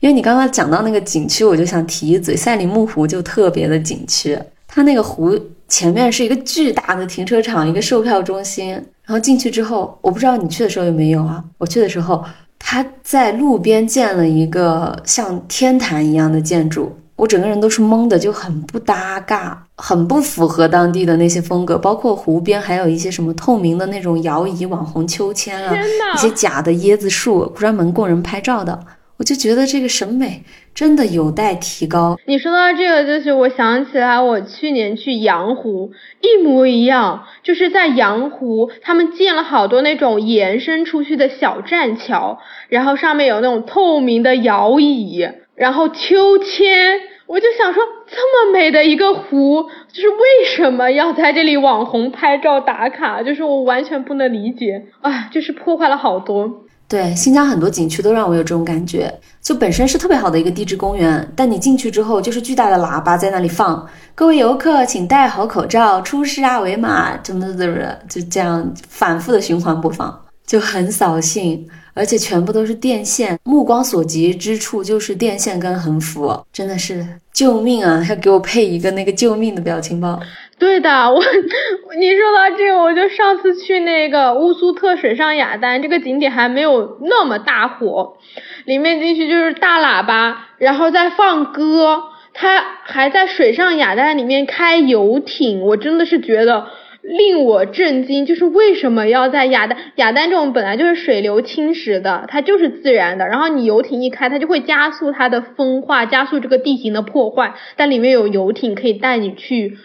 [0.00, 5.36] 因为你刚刚讲到那个景区，我就想提一嘴，赛里木湖就特别的景区，它那个湖。
[5.68, 8.70] 前面是一个巨大的停车场，一个售票中心。
[9.04, 11.42] 然后进去之后，我不知道你去的时候有没有啊？
[11.58, 12.24] 我去的时候，
[12.58, 21.78] 他在路边建了一个像天坛一样的建筑，我整个人都是懵的，就很不搭嘎，很不符合当地的那些风格。
[21.78, 25.72] 包括湖边还有一些什么透明的那种摇椅、网红秋千啊，
[26.14, 28.76] 一些假的椰子树，专门供人拍照的。
[29.18, 30.42] 我就觉得这个审美
[30.74, 32.18] 真的有待提高。
[32.26, 47.00] 你说到这个，就是我想起来，我去年去阳湖，一模一样，就是在阳湖，他们建了好多那种延伸出去的小栈桥，然后上面有那种透明的摇椅，然后秋千。
[47.26, 53.20] 我就想说，这么美的一个湖，就是为什么要在这里网红拍照打卡？
[53.24, 56.65] 就是我完全不能理解啊，就是破坏了好多。
[56.88, 67.76] 对，新疆很多景区都让我有这种感觉，就本身是特别好的一个地质公园，但你进去之后就是巨大的喇叭在那里放，各位游客请戴好口罩，出示二维码，怎么怎么，
[68.08, 78.06] 就这样反复的循环播放，就很扫兴，而且全部都是电线，目光所及之处就是电线跟横幅，真的是救命啊！
[78.08, 80.20] 要给我配一个那个救命的表情包。
[80.58, 81.20] 对的，我
[82.00, 88.16] 你说到这个，我就上次去那个乌苏特水上雅丹这个景点还没有那么大火，
[88.64, 96.68] 里面进去就是大喇叭，然后在放歌，他还在水上雅丹里面开游艇，我真的是觉得
[97.02, 109.76] 令我震惊，就是为什么要在雅丹雅丹这种本来就是水流侵蚀的，它就是自然的，然后你游艇一开，它就会加速它的风化，加速这个地形的破坏，但里面有游艇可以带你去。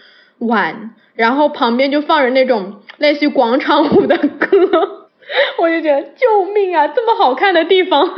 [0.46, 5.06] 碗，然后旁边就放着那种类似于广场舞的歌，
[5.58, 6.88] 我就觉得救命啊！
[6.88, 8.10] 这么好看的地方，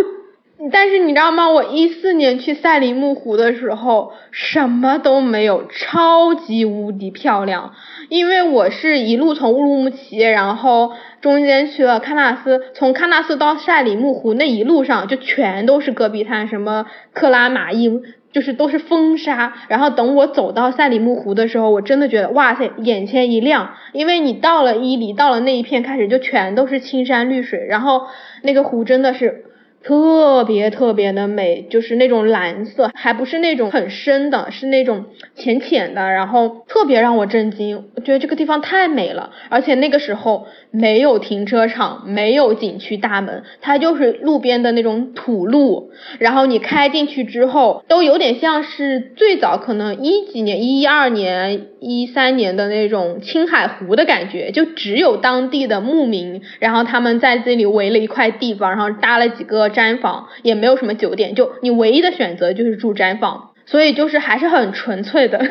[0.73, 1.49] 但是你知道吗？
[1.49, 7.75] 我一四年去赛里木湖的时候，什么都没有，超级无敌漂亮。
[8.09, 18.01] 因为我是一路从乌鲁木齐，然后中间去了喀纳斯，从喀纳斯到赛里木湖那一路上就全都是戈壁滩，什么克拉玛依。
[18.35, 28.09] 就是都是风沙，然后等我走到赛里木湖的时候，我真的觉得哇塞，眼前一亮，因为你到了伊犁，到了那一片开始就全都是青山绿水，然后
[28.43, 29.47] 那个湖真的是。
[29.85, 37.85] 特别特别的美，就是那种蓝色，还不是那种很深的，是那种浅浅的，然后特别让我震惊。
[37.95, 59.69] 我觉得这个地方太美了，而且那个时候没有停车场，没有景区大门，它就是路边的那种土路，然后你开进去之后，都有点像是最早可能一几年、一一二年、一三年的那种青海湖的感觉，就只有当地的牧民，然后他们在这里围了一块地方，然后搭了几个。
[59.69, 65.45] 毡房也没有什么酒店，就你唯一的选择就是住毡房，所以就是还是很纯粹的。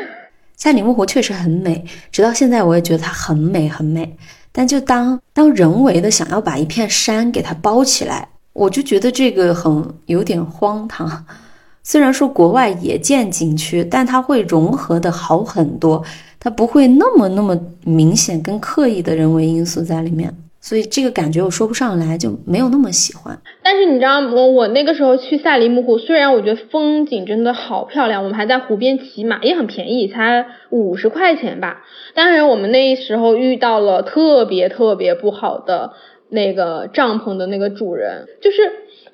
[0.56, 4.16] 赛里木湖确实很美，直到现在我也觉得它很美很美。
[4.52, 11.26] 但就当当人为的想要把一片山给它包起来，我就觉得这个很有点荒唐。
[11.84, 16.02] 虽然说国外也建景区，但它会融合的好很多，
[16.40, 20.34] 它不会那么那么明显跟刻意的人为因素在里面。
[20.62, 23.38] 所以这个感觉我说不上来，就没有那么喜欢。
[23.62, 24.48] 但是你知道我？
[24.48, 31.84] 我那个时候去赛里木湖，虽然我觉得风景真的好漂亮，我们还在湖边骑马，也很便宜，才五十块钱吧。
[32.14, 35.92] 但是我们那时候遇到了特别特别不好的
[36.30, 38.58] 那个帐篷的那个主人，就是。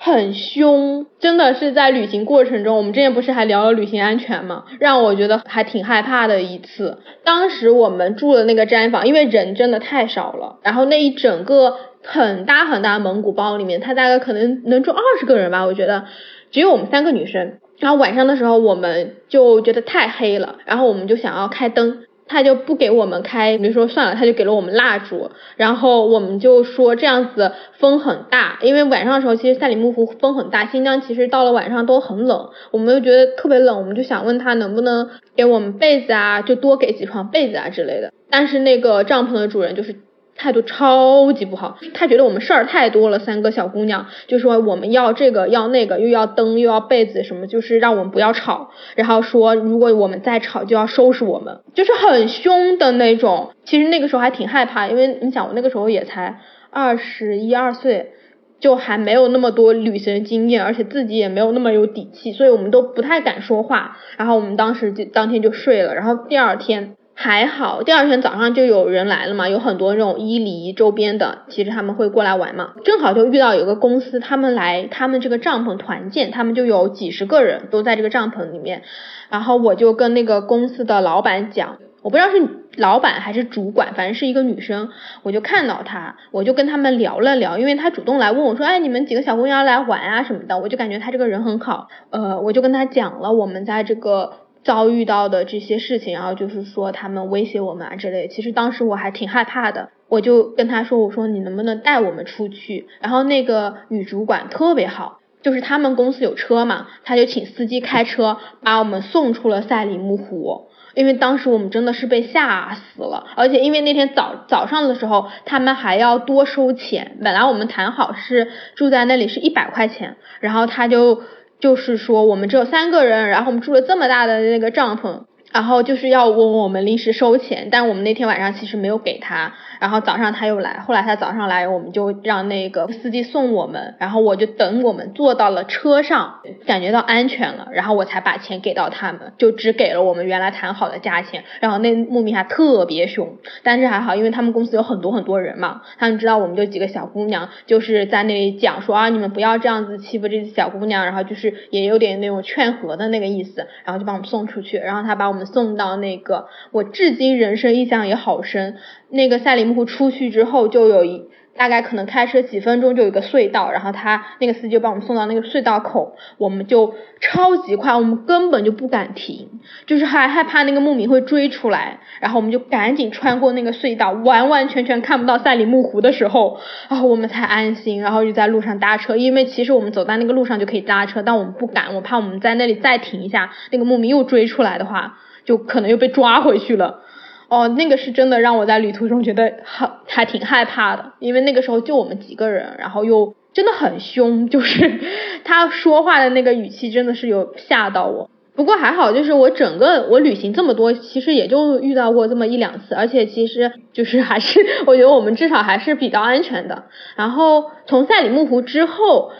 [0.02, 4.64] 很凶，真的是在旅行过程中，我们之前不是还聊了旅行安全吗？
[4.80, 7.00] 让我觉得还挺害怕的一次。
[7.26, 16.06] 当时我们住的那个毡房，因为人真的太少了，然后那一整个很大很大蒙古包里面，它大概可能能住二十个人吧，我觉得
[16.50, 17.58] 只有我们三个女生。
[17.80, 22.04] 然后晚上的时候，我们就觉得太黑了，然后我们就想要开灯。
[22.30, 39.96] 他就不给我们开，比如说算了，他就给了我们蜡烛，然后我们就说这样子风很大，因为晚上的时候其实赛里木湖风很大，新疆其实到了晚上都很冷，我们又觉得特别冷，我们就想问他能不能给我们被子啊，就多给几床被子啊之类的，但是那个帐篷的主人就是。
[40.40, 53.52] 态度超级不好，他觉得我们事儿太多了，三个小姑娘就说我们要这个要那个，又要灯又要被子什么，就是让我们不要吵，然后说如果我们再吵就要收拾我们，就是很凶的那种。
[53.66, 56.40] 其实那个时候还挺害怕，因为你想我那个时候也才
[56.72, 58.14] 二十一二岁，
[58.62, 63.98] 就还没有那么多旅行经验，而且自己也没有那么有底气，所以我们都不太敢说话。
[64.18, 66.96] 然后我们当时就当天就睡了，然后第二天。
[67.22, 72.76] 还好，第二天早上就有人来了嘛，有很多那种伊犁周边的，其实他们会过来玩嘛。
[72.86, 78.84] 正好就遇到有个公司，他们来他们这个帐篷团建，他们就有几十个人都在这个帐篷里面。
[79.30, 82.42] 然后我就跟那个公司的老板讲，我不知道是
[82.78, 84.88] 老板还是主管，反正是一个女生。
[85.24, 91.90] 我就看到她，我就跟他们聊了聊，因为她主动来问我说，哎，你们几个小姑娘来玩啊什么的，我就感觉她这个人很好。
[92.12, 94.32] 呃，我就跟她讲了我们在这个。
[94.64, 98.28] 遭遇到的这些事情，然后就是说他们威胁我们啊之类。
[98.28, 110.68] 其实当时我还挺害怕的，我就跟他说：“我说你能不能带我们出去？”然后那个女主管特别好，就是他们公司有车嘛，他就请司机开车把我们送出了赛里木湖。
[110.96, 117.18] 因为当时我们真的是被吓死了，而且因为那天早早上的时候，他们还要多收钱。
[117.24, 121.22] 本来我们谈好是住在那里是一百块钱，然后他就
[121.60, 125.24] 就是说我们只有三个人，然后我们住了这么大的那个帐篷。
[125.52, 129.56] 然后就是要问我们临时收钱，但我们那天晚上其实没有给他。
[129.80, 133.96] 然后早上他又来，后来他早上来，我们就让那个司机送我们。
[134.00, 141.44] 然后我就等我们坐到了车上，感觉到安全了，然后我才把钱给到他们，就只给了我们原来谈好的价钱。
[141.60, 154.78] 然后那牧民还特别凶，但是还好，因为他们公司有很多很多人嘛，他们知道我们就几个小姑娘，就是在那里讲说啊，你们不要这样子欺负这些小姑娘，然后就是也有点那种劝和的那个意思，然后就把我们送出去。
[154.78, 155.40] 然后他把我们。
[155.50, 158.78] 送到那个，我至今人生印象也好深。
[159.10, 161.24] 那个赛里木湖出去之后，就有一
[161.58, 169.50] 大概可能开车几分钟就有一个隧道，然后他那个司机就把我们送到那个隧道口，我们就超级快，我们根本就不敢停，
[169.86, 185.18] 就是还害怕那个牧民会追出来，然后我们就赶紧穿过那个隧道，完完全全看不到赛里木湖的时候，然后我们才安心，然后就在路上搭车，因为其实我们走在那个路上就可以搭车，但我们不敢，我怕我们在那里再停一下，那个牧民又追出来的话。
[185.46, 187.02] 就可能又被抓回去了，
[187.50, 195.00] 哦，那个是真的让我在旅途中觉得还还挺害怕的，因为那个时候就我们几个人，然后又真的很凶，就是
[195.44, 198.30] 他说话的那个语气真的是有吓到我。
[198.56, 206.84] 不过还好，就是我整个我旅行这么多，其实也就遇到过这么一两次，而且其实就是还是我觉得我们至少还是比较安全的。
[207.16, 209.32] 然后从赛里木湖之后。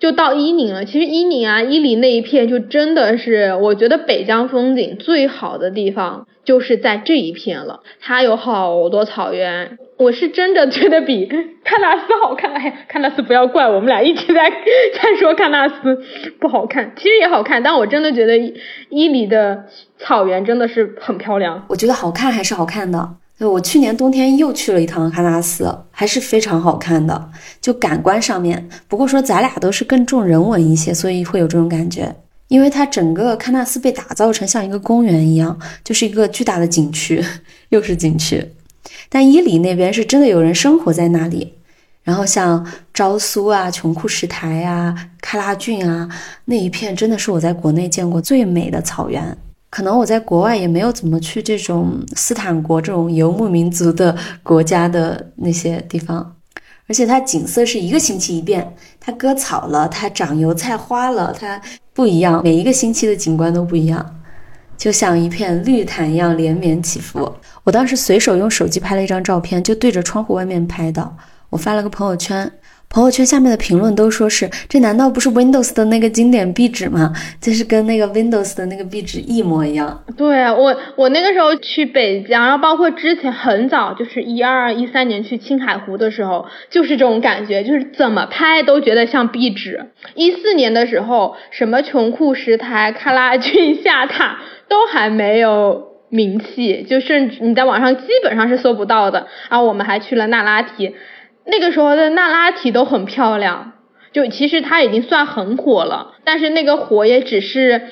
[0.00, 7.80] 就到伊宁了，其实伊宁啊，伊犁那一片就真的是，我觉得北疆风景最好的地方就是在这一片了。
[8.00, 12.52] 它有好多草原，我是真的觉得比喀纳斯好看。
[12.52, 15.98] 哎呀，喀纳斯不要怪我们俩一直在在说喀纳斯
[16.40, 18.36] 不好看，其实也好看，但我真的觉得
[18.90, 19.64] 伊犁的
[19.98, 21.64] 草原真的是很漂亮。
[21.68, 23.16] 我觉得好看还是好看的。
[23.40, 27.30] 我去年冬天又去了一趟喀纳斯，还是非常好看的，
[27.60, 28.68] 就感官上面。
[28.88, 32.14] 不过说咱俩都是更重人文一些，所以会有这种感觉。
[32.48, 37.24] 因为它整个喀纳斯被打造成像一个公园一样，就是一个巨大的景区，
[37.70, 38.46] 又是景区。
[39.08, 41.54] 但伊犁那边是真的有人生活在那里。
[42.02, 46.06] 然后像昭苏啊、琼库什台啊、喀拉峻啊
[46.44, 49.36] 那一片，真的是我在国内见过最美的草原。
[49.70, 56.33] 可能我在国外也没有怎么去这种斯坦国这种游牧民族的国家的那些地方，
[56.86, 61.60] 而且它景色是一个星期一变，它割草了，它长油菜花了，它
[61.92, 64.20] 不一样，每一个星期的景观都不一样，
[64.76, 67.32] 就像一片绿毯一样连绵起伏。
[67.62, 71.16] 我当时随手用手机拍了一张照片，就对着窗户外面拍的，
[71.48, 72.52] 我发了个朋友圈。
[72.94, 77.12] 朋友圈下面的评论都说是，这难道不是 Windows 的那个经典壁纸吗？
[77.40, 80.04] 就是跟那个 Windows 的那个壁纸一模一样。
[80.16, 89.86] 对啊，我我那个时候去北疆，然后包括之前很早，就是一二一三年去青海湖的时候，就是这种感觉，就是怎么拍都觉得像壁纸。
[90.14, 94.38] 一四年的时候，什么琼库什台、喀拉峻下塔
[94.68, 99.26] 都还没有名气，就甚至你在网上基本上是搜不到的。
[99.50, 100.94] 然后我们还去了那拉提。
[101.46, 103.72] 那个时候的那拉提都很漂亮，
[104.12, 107.82] 就其实它已经算很火了，但是那个火也只是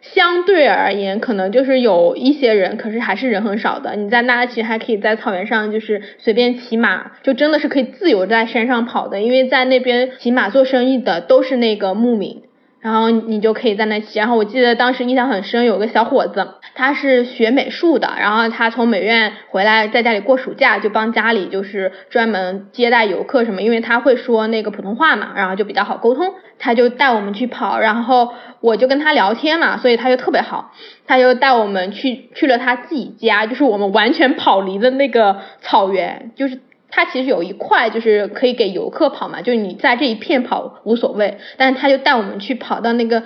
[0.00, 3.94] 相对而言，可能就是有一些人，可是还是人很少的。
[3.96, 12.42] 你在那拉提还可以在草原上就是随便骑马，就真的是可以自由在山上跑的，因为在那边骑马做生意的都是那个牧民。
[12.82, 30.72] 然后你就可以在那骑，然后我记得当时印象很深，有个小伙子，他是学美术的，然后他从美院回来，在家里过暑假，就帮家里就是专门接待游客什么，因为他会说那个普通话嘛，然后就比较好沟通，他就带我们去跑，然后我就跟他聊天嘛，所以他就特别好，
[31.06, 36.58] 他就带我们去去了他自己家，就是我们完全跑离的那个草原，就是。
[36.94, 43.22] 它其实有一块就是可以给游客跑嘛，就是你在这一片跑无所谓，但是他就带我们去跑到那个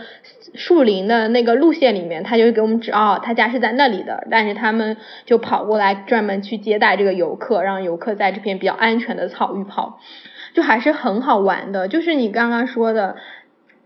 [0.55, 9.99] 树林的那个路线里面，他就给我们指哦，他家是在那里的，但是他们就跑过来专门去接待这个游客，让游客在这片比较安全的草域跑，
[10.55, 13.17] 就还是很好玩的，就是你刚刚说的。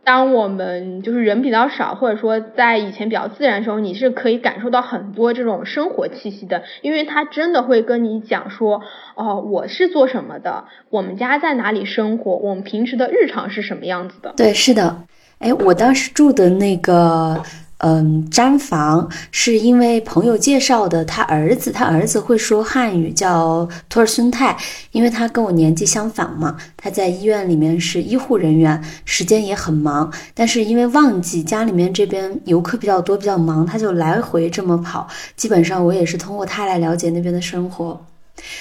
[0.03, 8.83] 当我们就是人比较少，或者说在以前比较自然的时候，你是可以感受到很多这种生活气息的，因为他真的会跟你讲说，
[9.15, 14.33] 哦，我是做什么的，我们家在哪里生活，我们平时的日常是什么样子的。
[14.37, 15.05] 对，是的，
[15.39, 17.43] 哎，我当时住的那个
[17.83, 24.55] 嗯，毡房是因为朋友介绍的，他儿子，他儿子会说汉语，叫托尔孙泰，
[24.93, 37.99] 因为他跟我年纪相仿嘛，他在医院里面是医护人员，时间也很忙，但是因为旺季，家里面这边游客比较多，比较忙，他就来回这么跑，基本上我也是通过他来了解那边的生活。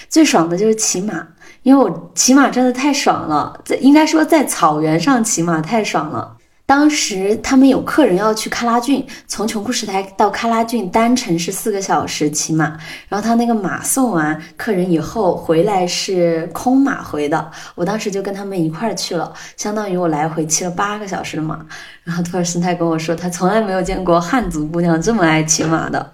[0.07, 1.27] 最爽的就是骑马，
[1.63, 6.37] 因为我骑马真的太爽了，在应该说在草原上骑马太爽了。
[6.69, 21.59] 当时他们有客人要去喀拉峻，从琼库什台到喀拉峻单程是四个小时骑马，然后他那个马送完客人以后回来是空马回的，我当时就跟他们一块儿去了，相当于我来回骑了八个小时的马。
[22.03, 26.11] 然后托尔斯泰跟我说，他从来没有见过汉族姑娘这么爱骑马的。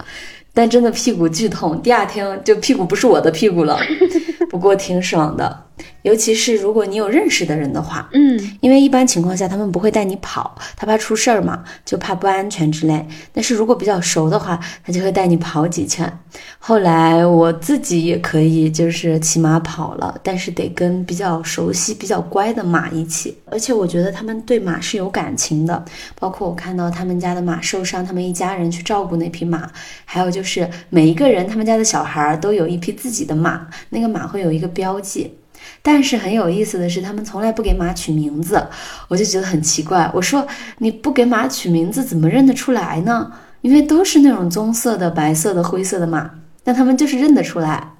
[0.53, 3.78] 但真的屁股剧痛，第二天就屁股不是我的屁股了，
[4.49, 5.66] 不过挺爽的。
[6.03, 13.05] 尤其是如果你有认识的人的话，嗯，因为一般情况下他们不会带你跑，他怕出事儿嘛，就怕不安全之类。
[13.34, 16.19] 但是如果比较熟的话，他就会带你跑几圈。
[16.59, 23.36] 后来我自己也可以就是骑马跑了，但是得跟比较熟悉、比较乖的马一起。
[23.45, 25.84] 而且我觉得他们对马是有感情的，
[26.19, 29.69] 包括我看到他们家的马受伤，他们一家人去照顾那匹马，
[30.05, 35.36] 还有就是每一个人他们家的小孩都有一匹自己的马，那个马会有一个标记。
[35.82, 38.66] 但是很有意思的是，他们从来不给马取名字，
[39.07, 40.09] 我就觉得很奇怪。
[40.13, 40.45] 我说
[40.80, 43.32] 你不给马取名字，怎么认得出来呢？
[43.61, 46.30] 因为都是那种棕色的、白色的、灰色的马，
[46.63, 47.91] 但他们就是认得出来。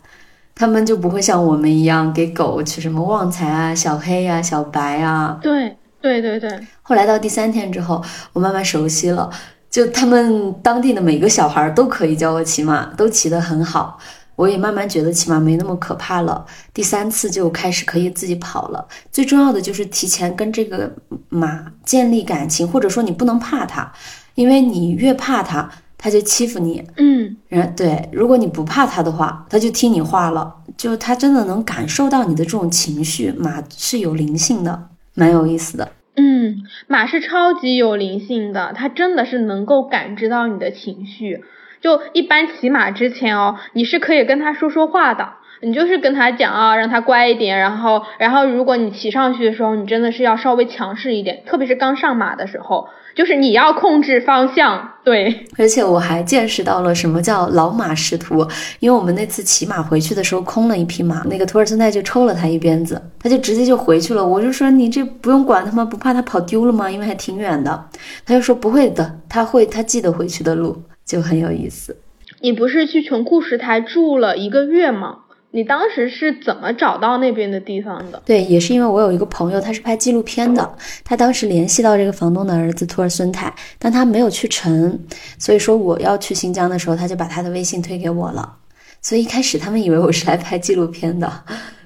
[0.54, 5.38] 他们就不会像我们一样给狗取什么旺财啊、小黑呀、小白啊。
[5.42, 6.50] 对对对对。
[6.82, 8.02] 后来到第三天之后，
[8.32, 9.30] 我慢慢熟悉了，
[9.70, 14.00] 就他们当地的每个小孩都可以教我骑马，都骑得很好。
[14.36, 16.46] 我也慢慢觉得起码没那么可怕了。
[16.74, 18.88] 第三次就开始可以自己跑了。
[19.12, 20.94] 最重要的就是提前跟这个
[21.30, 23.92] 马建立感情，或者说你不能怕它，
[24.36, 26.84] 因为你越怕它，它就欺负你。
[26.98, 30.56] 嗯，然对，如果你不怕它的话，它就听你话了。
[30.78, 35.94] 就它真的能感受到你的这种情绪，马是有灵性的，蛮有意思的。
[36.18, 41.44] 嗯，马是超级有灵性的，它真的是能够感知到你的情绪。
[41.86, 47.60] 就一般骑马之前哦，你是可以跟他说说话的，你就是跟他讲啊，让他乖一点。
[47.60, 54.94] 然后，然后如果你骑上去的时候，你真的是要稍微强势一点，特别是刚上马的时候，就是你要控制方向。
[55.04, 58.40] 对，而且我还见识到了什么叫老马识途，
[58.80, 64.26] 因为我们那次骑马回去的时候空了一匹马，那个图尔森泰就抽了他一鞭子，他就直接就回去了。
[64.26, 65.86] 我就说你这不用管他吗？
[65.86, 66.90] 不怕他跑丢了吗？
[66.90, 67.86] 因为还挺远的。
[68.26, 70.76] 他就说不会的，他会，他记得回去的路。
[71.06, 71.96] 就很有意思。
[72.42, 75.20] 你不是去琼库什台住了一个月吗？
[75.52, 78.22] 你当时是怎么找到那边的地方的？
[78.26, 85.00] 对，也是因为我有一个朋友，他是拍纪录片的，他当时联系到这个房东的儿子托尔孙泰，但他没有去成，
[85.40, 88.58] 所以说我要去新疆的时候，他就把他的微信推给我了。
[89.02, 91.32] 所以一开始他们以为我是来拍纪录片的，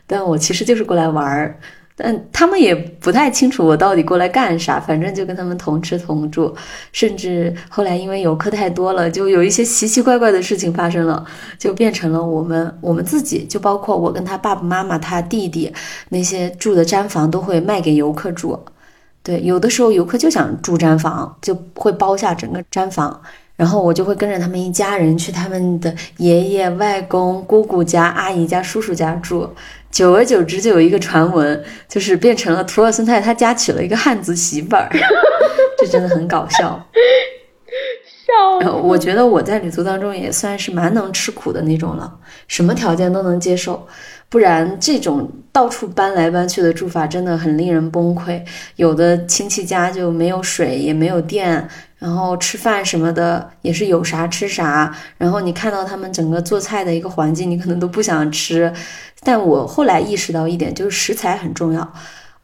[0.08, 1.60] 但我其实就是过来玩儿。
[2.02, 6.56] 但他们也不太清楚我到底过来干啥，反正就跟他们同吃同住，
[6.93, 11.26] 甚至后来因为游客太多了，就有一些奇奇怪怪的事情发生了，
[11.58, 15.70] 就变成了我们我们自己，就包括我跟他爸爸妈妈、他弟弟
[16.08, 18.58] 那些住的毡房都会卖给游客住。
[19.22, 23.20] 对，有的时候游客就想住毡房，就会包下整个毡房，
[23.58, 29.50] 然后我就会跟着他们一家人去他们的爷爷、外公、姑姑家、阿姨家、叔叔家住。
[29.92, 34.90] 久而久之，就有一个传闻，就是变成了图尔森泰他家娶了一个汉族媳妇儿，
[35.80, 36.88] 这真的很搞笑。
[38.62, 38.70] 笑。
[38.84, 42.14] 我觉得我在旅途当中也算是蛮能吃苦的那种了，
[42.48, 43.88] 什么条件都能接受，
[44.30, 48.42] 不然这种到处搬来搬去的住法真的很令人崩溃。
[48.76, 51.68] 有的亲戚家就没有水，也没有电。
[52.00, 58.74] 然后吃饭什么的也是有啥吃啥，然后你看到他们整个做菜的一个环境，你可能都不想吃。
[59.22, 61.93] 但我后来意识到一点，就是食材很重要，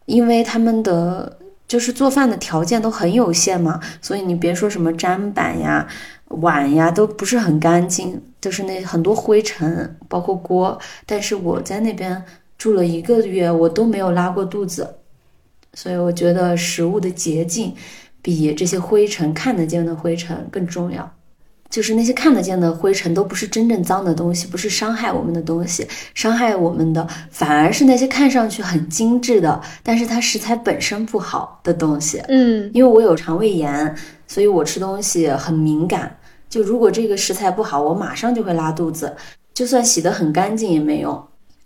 [0.05, 1.37] 因为他们的
[1.67, 5.87] 就是做饭的条件都很有限嘛，所以你别说什么砧板呀、
[6.27, 10.77] 碗呀，都不是很干净，就是那很多灰尘，包括锅。
[11.05, 12.21] 但是我在那边
[12.57, 14.97] 住了一个月，我都没有拉过肚子，
[15.73, 17.73] 所以我觉得食物的洁净。
[18.25, 21.07] 比这些灰尘看得见的灰尘更重要，
[21.69, 32.19] 就是那些看得见的灰尘都不是真正脏的东西，不是伤害我们的东西，伤害我们的反而是那些看上去很精致的，但是它食材本身不好的东西。
[32.27, 33.95] 嗯，因为我有肠胃炎，
[34.27, 36.17] 所以我吃东西很敏感。
[36.49, 39.15] 就如果这个食材不好，我马上就会拉肚子，
[39.53, 41.23] 就算洗得很干净也没用。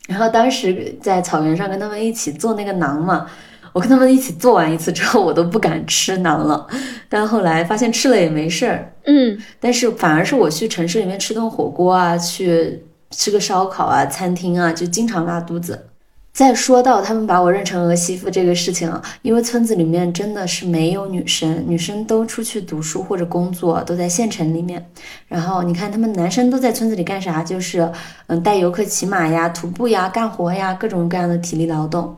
[0.10, 3.28] 然后当时在草原上跟他们一起做那个馕嘛。
[3.74, 6.68] 我跟他们一起做完一次之后，我都不敢吃馕了，
[7.08, 15.86] 但后来发现吃了也没事儿，嗯，但是反而是我去城市里面吃顿火锅啊，去吃个烧烤啊，餐厅啊，就经常拉肚子。
[16.32, 24.90] 再说到他们把我认成儿媳妇这个事情啊，因为村子里面真的是没有女生，女生都出去读书或者工作，都在县城里面。
[25.28, 27.44] 然后你看他们男生都在村子里干啥？
[27.44, 27.92] 就是
[28.28, 32.16] 嗯带游客骑马呀、徒步呀、干活呀，各种各样的体力劳动。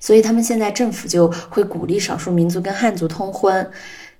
[0.00, 3.70] 所以他们现在政府就会鼓励少数民族跟汉族通婚。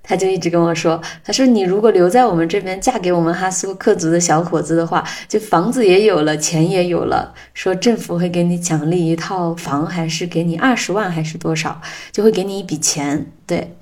[0.00, 7.34] 他就一直跟我说：“他说你如果留在我们这边，嫁给我们哈苏克族的小伙子的话，就房子也有了，钱也有了。
[7.52, 11.78] 说政府会给你奖励一套房，还是给你二十万，还是多少，
[12.10, 13.26] 就会给你一笔钱。
[13.46, 13.74] 对，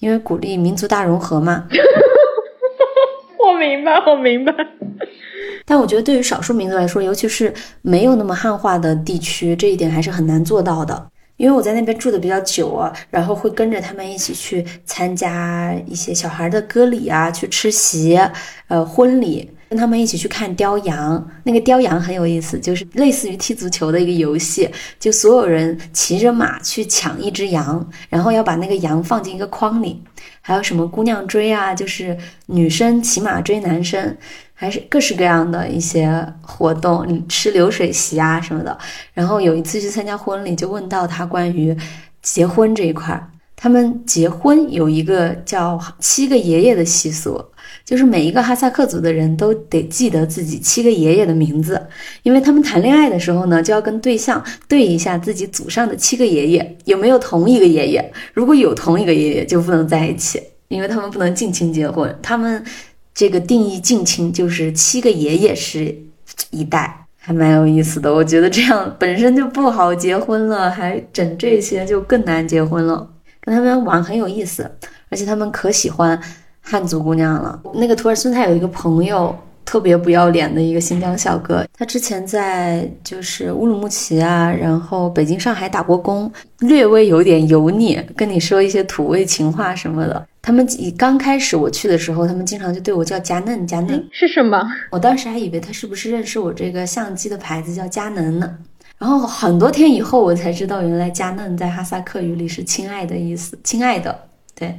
[0.00, 1.66] 因为鼓励民族大融合嘛。
[3.38, 4.54] 我明白，我明白。
[5.66, 18.18] 但我觉得对于少数民族来说，尤其是没有那么汉化的地区，这一点还是很难做到的。”因为我在那边住的比较久啊，然后会跟着他们一起去参加一些小孩的歌礼啊，去吃席，
[18.68, 21.30] 呃，婚礼，跟他们一起去看雕羊。
[21.44, 24.68] 那个雕羊很有意思，就是类似于踢足球的一个游戏，
[24.98, 30.02] 就所有人骑着马去抢一只羊，然后要把那个羊放进一个筐里。
[30.40, 32.16] 还有什么姑娘追啊，就是
[32.46, 34.16] 女生骑马追男生。
[34.58, 38.76] 还是各式各样的一些活动，你吃流水席啊什么的。
[39.12, 41.76] 然后有一次去参加婚礼，就问到他关于
[42.22, 43.30] 结婚这一块儿。
[43.54, 47.42] 他们结婚有一个叫七个爷爷的习俗，
[47.84, 51.86] 就是每一个哈萨克族的人都得记得自己七个爷爷的名字，
[52.22, 58.12] 因为他们谈恋爱的时候呢，就要跟对象对一下自己祖上的七个爷爷有没有同一个爷爷。
[58.32, 62.18] 如果有同一个爷爷，就不能在一起，因为他们不能近亲结婚。
[62.22, 62.64] 他们。
[63.16, 65.96] 这个定义近亲就是七个爷爷是
[66.50, 68.12] 一代，还蛮有意思的。
[68.12, 73.10] 我觉得这样本身就不好结婚了，还整这些就更难结婚了。
[73.40, 74.70] 跟他们玩很有意思，
[75.08, 76.20] 而且他们可喜欢
[76.60, 77.58] 汉族姑娘了。
[77.76, 79.34] 那个图尔孙他有一个朋友。
[79.66, 90.26] 特别不要脸的一个新疆小哥，他之前在就是乌鲁木齐啊，然后北京、上海打过工，略微有点油腻，跟你说一些土味情话什么的。
[90.40, 94.62] 他们以刚开始我去的时候，他们经常就对我叫佳嫩佳嫩， 是什么？
[94.92, 98.56] 我当时还以为他是不是认识我这个相机的牌子叫佳能呢。
[98.96, 104.16] 然后很多天以后，我才知道原来佳嫩在哈萨克语里是亲爱的意思，亲爱的。
[104.54, 104.74] 对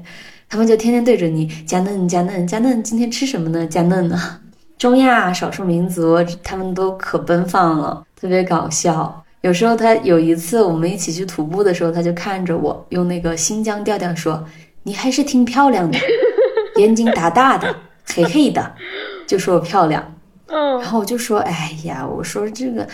[0.50, 3.68] 他们就天天对着你佳嫩佳嫩佳嫩，今天吃什么呢？
[3.68, 4.18] 佳嫩呢？
[4.78, 9.24] 中亚少数民族，他们都可奔放了，特别搞笑。
[9.42, 14.44] 有时候他有一次我们一起去徒步的时候，他就看着我，用那个新疆调调说
[14.84, 15.98] ：“你还是挺漂亮的，
[16.78, 17.76] 眼睛大大的，
[18.14, 18.72] 黑黑的，
[19.26, 20.14] 就说我漂亮。”
[20.48, 22.88] 嗯，然后我就说：“哎呀，我说这个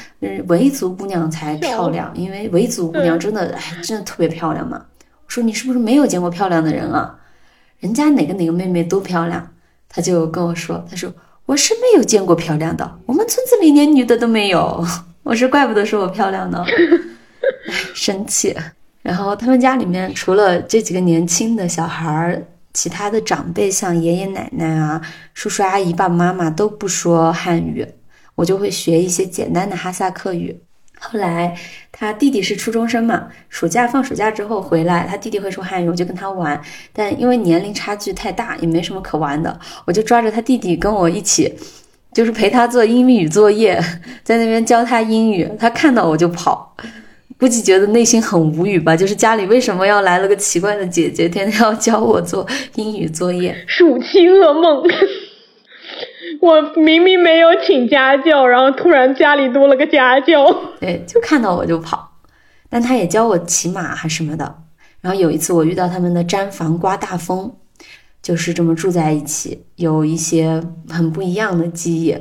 [0.48, 4.82] 维族姑娘才漂亮，因为维族姑娘真的，哎，真的特别漂亮嘛。”
[5.26, 7.18] 我说：“你是不是没有见过漂亮的人啊？
[7.80, 9.50] 人家哪个哪个妹妹都漂亮。”
[9.90, 11.12] 他就跟我说：“他说。”
[11.46, 14.86] 我是没有见过漂亮的，我们村子里连女的都没有。
[15.24, 16.64] 我是，怪不得说我漂亮呢，
[17.94, 18.56] 生气。
[19.02, 22.42] 然后他们家里面除了这几个年轻的小孩儿，
[22.74, 25.02] 其他的长辈像爷爷奶奶啊、
[25.34, 27.86] 叔叔阿姨、爸爸妈妈都不说汉语，
[28.36, 30.58] 我就会学一些简单的哈萨克语。
[31.06, 31.54] 后来
[31.92, 36.60] 他弟弟是初中生嘛，暑假放暑假之后回来，他弟弟会说汉语，我就跟他玩。
[36.94, 41.54] 但因为年龄差距太大，也没什么可玩的，我就抓着他弟弟跟我一起，
[42.14, 43.78] 就是陪他做英语作业，
[44.24, 45.50] 在那边教他英语。
[45.60, 46.74] 他看到我就跑，
[47.38, 53.54] 估计觉得内心很无语吧，就是家里为什么要来了个奇怪的姐姐，天天要教我做英语作业？
[53.68, 54.82] 暑期噩梦。
[56.42, 60.46] 我明明没有请家教，然后突然家里多了个家教。
[60.80, 62.18] 对，就看到我就跑，
[62.70, 64.64] 但他也教我骑马还什么的。
[65.02, 67.54] 然后有一次我遇到他们的毡房刮大风，
[68.22, 72.16] 就是这么住在一起，有一些很不一样的记忆。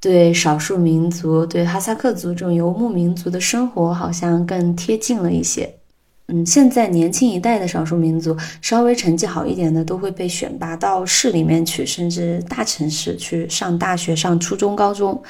[0.00, 5.77] 对少数民族，对哈萨克族这种游牧民族的生活，好像更贴近了一些。
[6.30, 15.22] 嗯，现在年轻一代的少数民族，稍微成绩好一点的，都会被选拔到市里面去，甚至大城市去上大学、上初中、高中。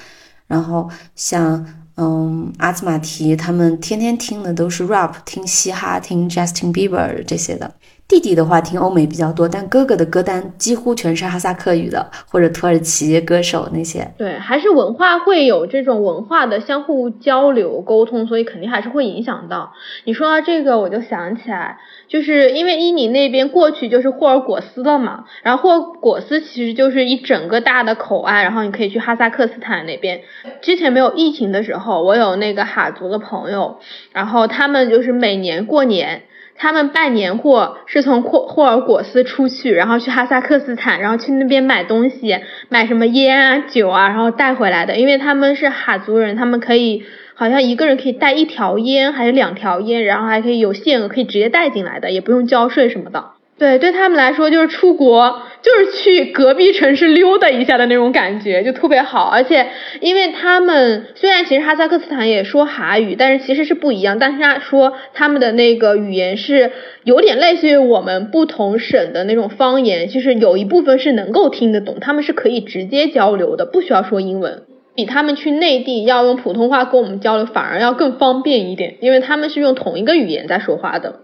[0.49, 1.64] 然后像
[1.96, 7.72] 嗯阿兹马提，他们天天听的都是 rap，听嘻哈，听 Justin Bieber 这些的。
[8.09, 14.11] 弟弟的话听欧美比较多，但哥哥的歌单几乎全是哈萨克语的，或者土耳其歌手那些。
[14.17, 19.75] 对，还是文化会有这种文化的相互交流沟通，所以肯定还是会影响到。
[20.05, 21.79] 你说到这个，我就想起来，
[22.09, 30.23] 就是因为伊宁那边过去就是霍尔果斯了嘛，然后霍尔果斯其实就是一整个大的口岸，然后你可以去哈萨克斯坦那边。
[30.63, 33.79] 之前没有疫情的时候，我有那个哈族的朋友，
[34.15, 36.23] 然后他们就是每年过年。
[36.59, 42.39] 他们办年货是从霍霍尔果斯出去，然后去哈萨克斯坦，然后去那边买东西，
[42.69, 44.97] 买什么烟啊、酒啊，然后带回来的。
[44.97, 47.05] 因为他们是哈族人，他们可以
[47.35, 53.38] 好像一个人可以带一条烟还是两条烟，然后还可以有限额可以直接带进来的，也不用交税什么的。
[53.59, 59.25] 对，对他们来说就是出国，就是去隔壁城市溜达一下的那种感觉，就特别好。
[59.25, 59.67] 而且，
[60.01, 64.21] 因为他们虽然其实哈萨克斯坦也说哈语，但是其实是不一样。
[64.21, 66.71] 但是他说他们的那个语言是
[67.03, 74.63] 有点类似于我们不同省的那种方言，就是有一部分是能够听得懂，他们是可以直接交流的，不需要说英文。
[74.95, 81.21] 比他们去内地要用普通话跟我们交流，反而要更方便一点，因为他们是用同一个语言在说话的。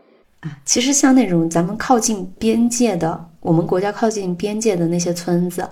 [0.64, 5.68] 其实像那种咱们靠近边界的，我们国家靠近边界的那些村子，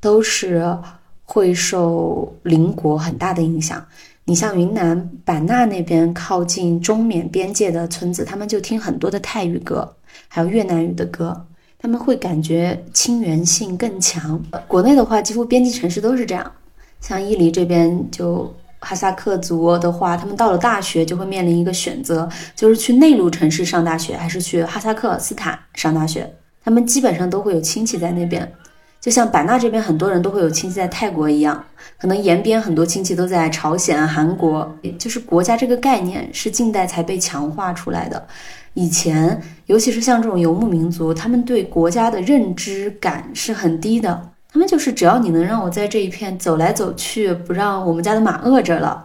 [0.00, 0.76] 都是
[1.24, 3.84] 会受邻国很大的影响。
[4.24, 9.96] 你像云南版纳那边靠近中缅边界的村子，他们就听很多的泰语歌，
[10.28, 11.46] 还有越南语的歌，
[11.78, 14.42] 他们会感觉亲缘性更强。
[14.68, 16.52] 国内的话，几乎边境城市都是这样，
[17.00, 18.54] 像伊犁这边就。
[18.80, 26.32] 哈萨克族的话，他们到了大学就会面临一个选择，就是去内陆城市上大学，还是去哈萨克斯坦上大学。
[26.62, 28.52] 他们基本上都会有亲戚在那边，
[29.00, 31.64] 就像版纳这边很多人都会有亲戚在泰国一样，
[31.98, 34.76] 可能延边很多亲戚都在朝鲜、韩国。
[34.98, 38.26] 就是国家这个概念是近代才被强化出来的，
[38.74, 44.30] 以前尤其是像这种游牧民族，他们对国家的认知感是很低的。
[44.50, 49.04] 他们就是只要你能让我在这一片走来走去，不让我们家的马饿着了，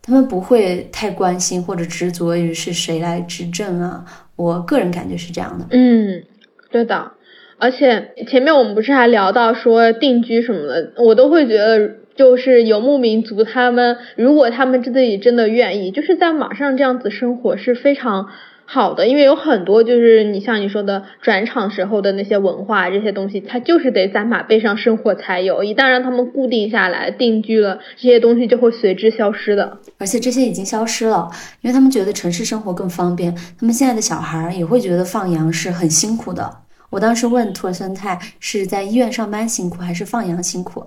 [0.00, 4.04] 他们不会太关心或者执着于是谁来执政啊。
[4.36, 5.66] 我个人感觉是这样的。
[5.70, 6.22] 嗯，
[6.70, 7.10] 对的。
[7.58, 18.28] 而且前面我们不是还聊到说定居什么的，我都会觉得就是游牧民族他们如果他们自己真的愿意，就是在马上这样子生活是非常。
[18.68, 25.62] 好的，因为有很多就是你像你说的转场时候的那些文化这些东西，它就是得在马背上生活才有。
[25.62, 29.78] 一旦让他们固定下来、定居了，这些东西就会随之消失的。
[29.98, 33.32] 而且这些已经消失了，因为他们觉得城市生活更方便。
[33.58, 36.58] 他们现在的小孩也会觉得放羊是很辛苦的。
[36.90, 40.84] 我当时问托尔森泰是在医院上班辛苦还是放羊辛苦，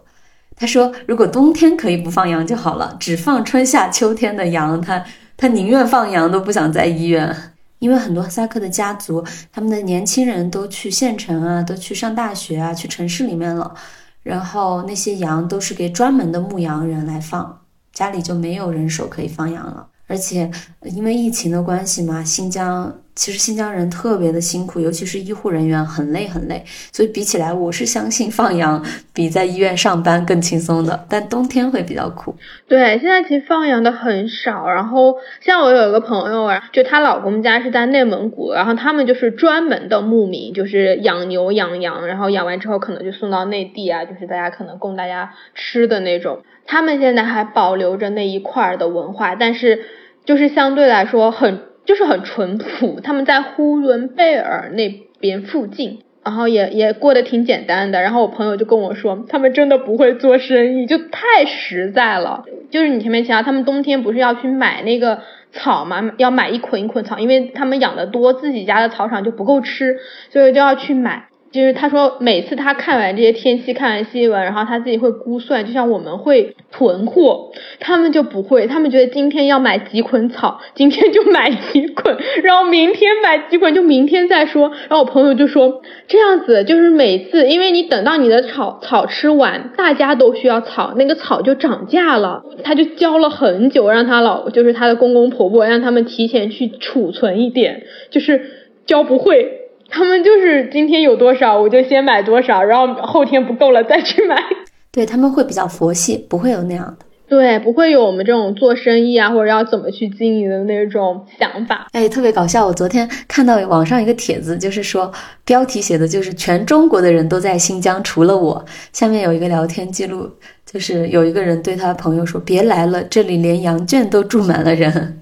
[0.56, 5.04] 他说如果冬天可以不放羊就好了，只放春夏秋天的羊，他
[5.38, 7.49] 他宁愿放羊都不想在医院。
[7.80, 13.74] 因为很多哈萨克的家族，他们的年轻人都去县城啊，都去上大学啊，去城市里面了。
[14.22, 17.62] 然后那些羊都是给专门的牧羊人来放，
[17.94, 19.88] 家里就没有人手可以放羊了。
[20.08, 20.50] 而且
[20.84, 22.94] 因为疫情的关系嘛，新疆。
[23.20, 26.64] 其实新疆人特别的辛苦，尤其是医护人员很累很累，
[26.94, 28.82] 所以比起来，我是相信放羊
[29.14, 31.06] 比在医院上班更轻松的。
[31.10, 32.34] 但冬天会比较苦。
[32.70, 34.70] 对，现在其实放羊的很少。
[34.70, 46.44] 然后像我有一个朋友啊，就她老公家是在内蒙古，然后他们就是专门的牧民，就是养牛养羊，然后养完之后可能就送到内地啊，就是大家可能供大家吃的那种。
[46.66, 49.84] 他们现在还保留着那一块的文化，但是
[50.24, 51.68] 就是相对来说很。
[51.90, 54.88] 就是很淳朴，他们在呼伦贝尔那
[55.20, 58.04] 边附近，然后也也过得挺简单的。
[58.04, 62.46] 然后我朋友就跟我说，他们真的不会做生意，就太实在了。
[62.70, 65.22] 就是你前面提到，他们冬天不是要去买那个
[65.52, 66.12] 草嘛？
[66.18, 69.98] 要买一捆一捆草，因为他们养的多，自己家的草场就不够吃，
[70.30, 71.26] 所以就要去买。
[71.52, 84.70] 就是他说，每次他看完这些天气，看完新闻，然后他自己会估算，就像我们会囤货，他们就不会，他们觉得今天要买几捆草，今天就买几捆，然后明天买几捆，就明天再说。
[84.70, 98.40] 然后我朋友就说，这样子就是每次，因为你等到你的草草吃完，大家都需要草，那个草就涨价了，他就交了很久，让他老就是他的公公婆婆让他们提前去储存一点，就是
[98.86, 99.59] 教不会。
[99.90, 104.36] 他们就是今天有多少，我就先买多少，然后后天不够了再去买。
[104.92, 107.06] 对他们会比较佛系，不会有那样的。
[107.28, 111.88] 对，不会有我们这种做生意啊，或者要怎么去经营的那种想法。
[111.92, 112.66] 哎，特别搞笑！
[112.66, 115.12] 我昨天看到网上一个帖子，就是说
[115.46, 118.66] 标题写的就是全中国的人都在新疆，除了我。
[118.92, 120.28] 下面有一个聊天记录，
[120.66, 125.19] 就是有一个人对他朋友说：“别来了，这里连羊圈都住满了人。”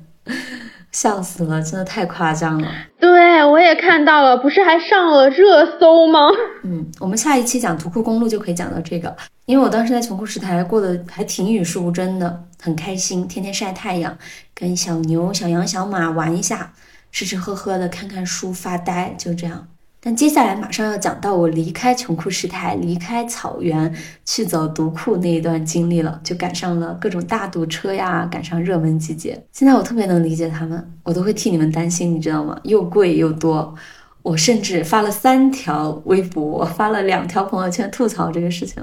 [0.92, 2.68] 笑死了，真的太夸张了。
[3.00, 6.28] 对，我也看到了，不是还上了热搜吗？
[6.64, 9.16] 嗯，我们下一期讲图库公路就可以讲到这个，
[9.46, 14.18] 因为我当时在穷库什台过得还挺与世无争的，很开心，天天晒太阳，
[14.54, 16.74] 跟小牛、小羊、小马玩一下，
[17.12, 19.68] 吃吃喝喝的，看看书，发呆，就这样。
[20.00, 23.94] 但接下来马上要讲到我离开穷库什台、离开草原
[24.24, 29.44] 去走独库那一段经历了，就赶上了各种大堵车呀，赶上热门季节。
[29.52, 32.58] 现在我特别能理解他们，我都会替你们担心，你知道吗？
[32.64, 33.74] 又贵又多，
[34.22, 38.82] 我甚至发了三条微博，我发了两条朋友圈吐槽这个事情。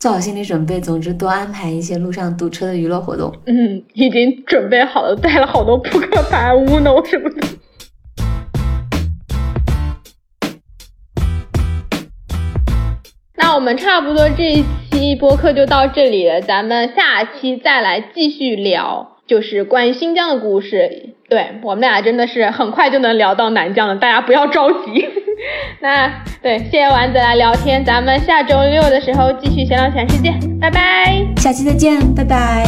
[0.00, 3.32] 做好心理准备，总之多安排一些路上堵车的娱乐活动。
[3.46, 7.46] 嗯，已经准备好了，带了好多扑克牌、乌龙什么的。
[13.54, 21.14] 我们差不多这一期播客就到这里了，咱们下期再来继续聊，就是关于新疆的故事。
[21.28, 25.08] 对我们俩真的是很快就能聊到南疆了，大家不要着急。
[25.80, 32.66] 那对，谢谢丸子来聊天，咱们下周六的时候继续闲聊全世界，拜拜，下期再见，拜拜。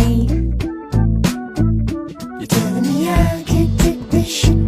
[4.08, 4.65] You're